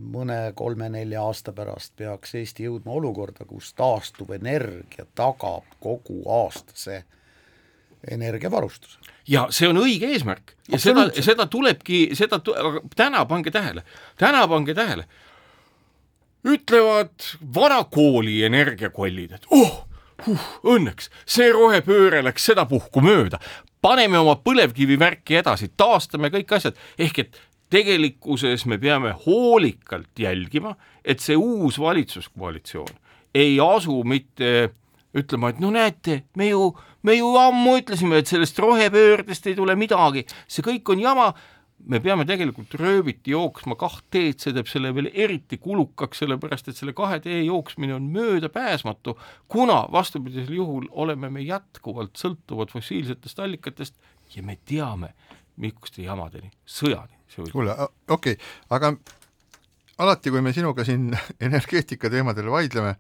[0.01, 7.03] mõne kolme-nelja aasta pärast peaks Eesti jõudma olukorda, kus taastuvenergia tagab kogu aastase
[8.11, 8.99] energiavarustuse.
[9.27, 10.55] ja see on õige eesmärk.
[10.71, 13.83] Ja seda, seda tulebki, seda, aga täna pange tähele,
[14.17, 15.05] täna pange tähele,
[16.47, 19.83] ütlevad vanakooli energiakollid, et oh,
[20.25, 23.41] huh, õnneks see rohepööre läks sedapuhku mööda,
[23.81, 31.19] paneme oma põlevkivivärki edasi, taastame kõik asjad, ehk et tegelikkuses me peame hoolikalt jälgima, et
[31.19, 32.95] see uus valitsuskoalitsioon
[33.33, 34.71] ei asu mitte
[35.17, 36.73] ütlema, et no näete, me ju,
[37.05, 41.29] me ju ammu ütlesime, et sellest rohepöördest ei tule midagi, see kõik on jama,
[41.89, 46.77] me peame tegelikult rööviti jooksma kaht teed, see teeb selle veel eriti kulukaks, sellepärast et
[46.77, 49.15] selle kahe tee jooksmine on möödapääsmatu,
[49.47, 53.97] kuna vastupidisel juhul oleme me jätkuvalt sõltuvad fossiilsetest allikatest
[54.35, 55.13] ja me teame,
[55.59, 57.19] mikuste jamadeni, sõjani
[57.51, 57.75] kuule,
[58.07, 58.37] okei okay.,
[58.75, 58.93] aga
[59.99, 61.11] alati, kui me sinuga siin
[61.47, 62.95] energeetika teemadel vaidleme,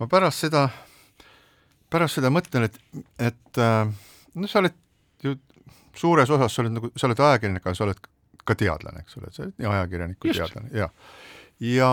[0.00, 0.66] ma pärast seda,
[1.90, 2.78] pärast seda mõtlen, et,
[3.30, 4.76] et noh, sa oled
[5.24, 5.36] ju
[5.96, 8.06] suures osas, sa oled nagu, sa oled ajakirjanik, aga sa oled
[8.46, 10.88] ka teadlane, eks ole, sa oled nii ajakirjanik kui teadlane, ja,
[11.64, 11.90] ja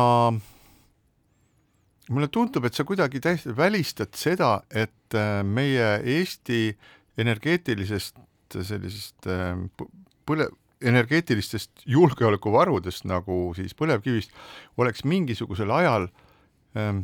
[2.14, 6.62] mulle tundub, et sa kuidagi täiesti välistad seda, et äh, meie Eesti
[7.18, 8.20] energeetilisest
[8.56, 9.58] sellisest äh,
[10.28, 14.34] põle-, energeetilistest julgeolekuvarudest, nagu siis põlevkivist,
[14.78, 16.27] oleks mingisugusel ajal ähm,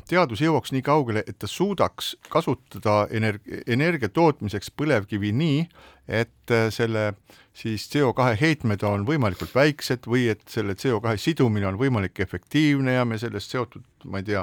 [0.10, 5.64] teadus jõuaks nii kaugele, et ta suudaks kasutada energ-, energia tootmiseks põlevkivi nii,
[6.08, 7.14] et äh, selle
[7.54, 13.06] siis CO2 heitmed on võimalikult väiksed või et selle CO2 sidumine on võimalik efektiivne ja
[13.06, 14.42] me sellest seotud, ma ei tea,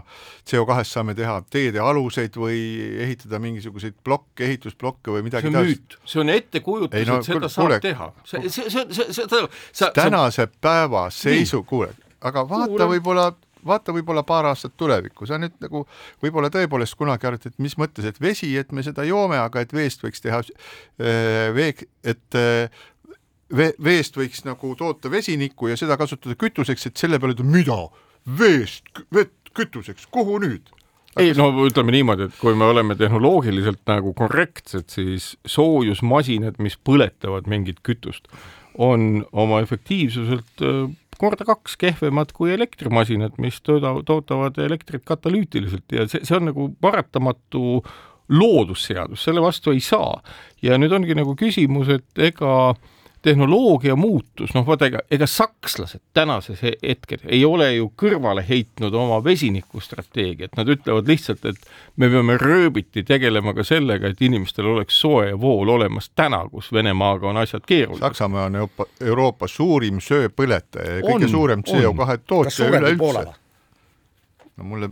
[0.48, 2.60] CO2-st saame teha teede aluseid või
[3.02, 7.52] ehitada mingisuguseid plokke, ehitusblokke või midagi see on müüt, see on ettekujutus, et seda kuule,
[7.58, 8.10] saab teha.
[8.24, 9.44] see, see, see, see, see,
[9.82, 11.92] see tänase päeva seisu, kuule,
[12.22, 13.32] aga vaata võib-olla
[13.66, 15.84] vaata võib-olla paar aastat tulevikku, sa nüüd nagu
[16.22, 19.74] võib-olla tõepoolest kunagi arvad, et mis mõttes, et vesi, et me seda joome, aga et
[19.76, 22.82] veest võiks teha äh, vee, et äh,
[23.54, 27.80] vee, veest võiks nagu toota vesinikku ja seda kasutada kütuseks, et selle peale ütled, mida,
[28.38, 30.70] veest, vett kütuseks, kuhu nüüd?
[31.18, 37.50] ei no ütleme niimoodi, et kui me oleme tehnoloogiliselt nagu korrektsed, siis soojusmasinad, mis põletavad
[37.50, 38.30] mingit kütust,
[38.78, 40.84] on oma efektiivsuselt äh,
[41.20, 46.70] korda kaks kehvemad kui elektrimasinad, mis tooda, toodavad elektrit katalüütiliselt ja see, see on nagu
[46.80, 47.82] paratamatu
[48.30, 50.22] loodusseadus, selle vastu ei saa.
[50.62, 56.00] ja nüüd ongi nagu küsimus, et ega äh, tehnoloogia muutus, noh vaata, ega, ega sakslased
[56.16, 62.38] tänases hetkel ei ole ju kõrvale heitnud oma vesinikustrateegiat, nad ütlevad lihtsalt, et me peame
[62.40, 67.42] rööbiti tegelema ka sellega, et inimestel oleks soe ja vool olemas täna, kus Venemaaga on
[67.42, 68.06] asjad keerulised.
[68.06, 73.26] Saksamaa on Euroopa, Euroopa suurim söepõletaja ja kõige on, suurem CO2 tootja üleüldse.
[74.56, 74.90] no mulle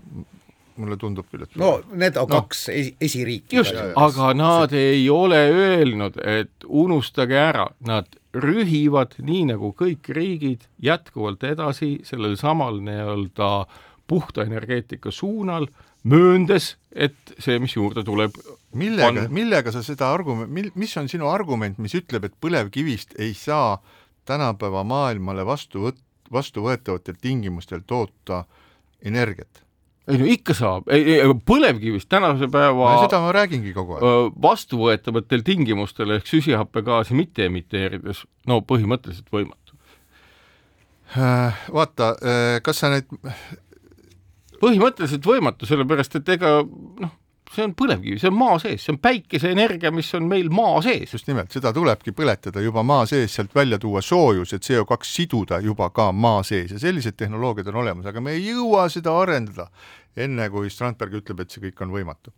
[0.78, 2.40] mulle tundub küll, et no need on no.
[2.40, 3.58] kaks esi, esiriiki.
[3.60, 10.66] just, aga nad ei ole öelnud, et unustage ära, nad rühivad, nii nagu kõik riigid,
[10.82, 13.52] jätkuvalt edasi sellel samal nii-öelda
[14.08, 15.68] puhta energeetika suunal,
[16.08, 18.36] mööndes, et see, mis juurde tuleb,
[18.78, 23.16] millega On-, millega sa seda argument, mil-, mis on sinu argument, mis ütleb, et põlevkivist
[23.20, 23.76] ei saa
[24.28, 26.02] tänapäeva maailmale vastu võt-,
[26.32, 28.44] vastuvõetavatel tingimustel toota
[29.04, 29.64] energiat?
[30.08, 30.88] Ei no ikka saab,
[31.48, 34.34] põlevkivist tänase päeva seda ma räägingi kogu aeg.
[34.42, 39.76] vastuvõetavatel tingimustel ehk süsihappegaasi mitte emiteerides, no põhimõtteliselt võimatu.
[41.72, 42.12] vaata,
[42.64, 43.16] kas sa nüüd,
[44.62, 47.14] põhimõtteliselt võimatu, sellepärast et ega noh,
[47.54, 51.12] see on põlevkivi, see on maa sees, see on päikeseenergia, mis on meil maa sees.
[51.14, 55.60] just nimelt, seda tulebki põletada juba maa sees, sealt välja tuua soojus ja CO2 siduda
[55.64, 59.68] juba ka maa sees ja sellised tehnoloogiad on olemas, aga me ei jõua seda arendada
[60.16, 62.32] enne, kui Strandberg ütleb, et see kõik on võimatu.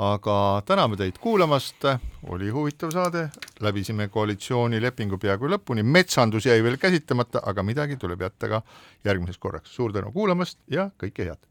[0.00, 1.84] aga täname teid kuulamast,
[2.32, 3.26] oli huvitav saade,
[3.60, 8.62] läbisime koalitsioonilepingu peaaegu lõpuni, metsandus jäi veel käsitlemata, aga midagi tuleb jätta ka
[9.04, 9.74] järgmiseks korraks.
[9.74, 11.46] suur tänu kuulamast ja kõike head!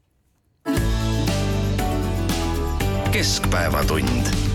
[3.12, 4.49] keskpäevatund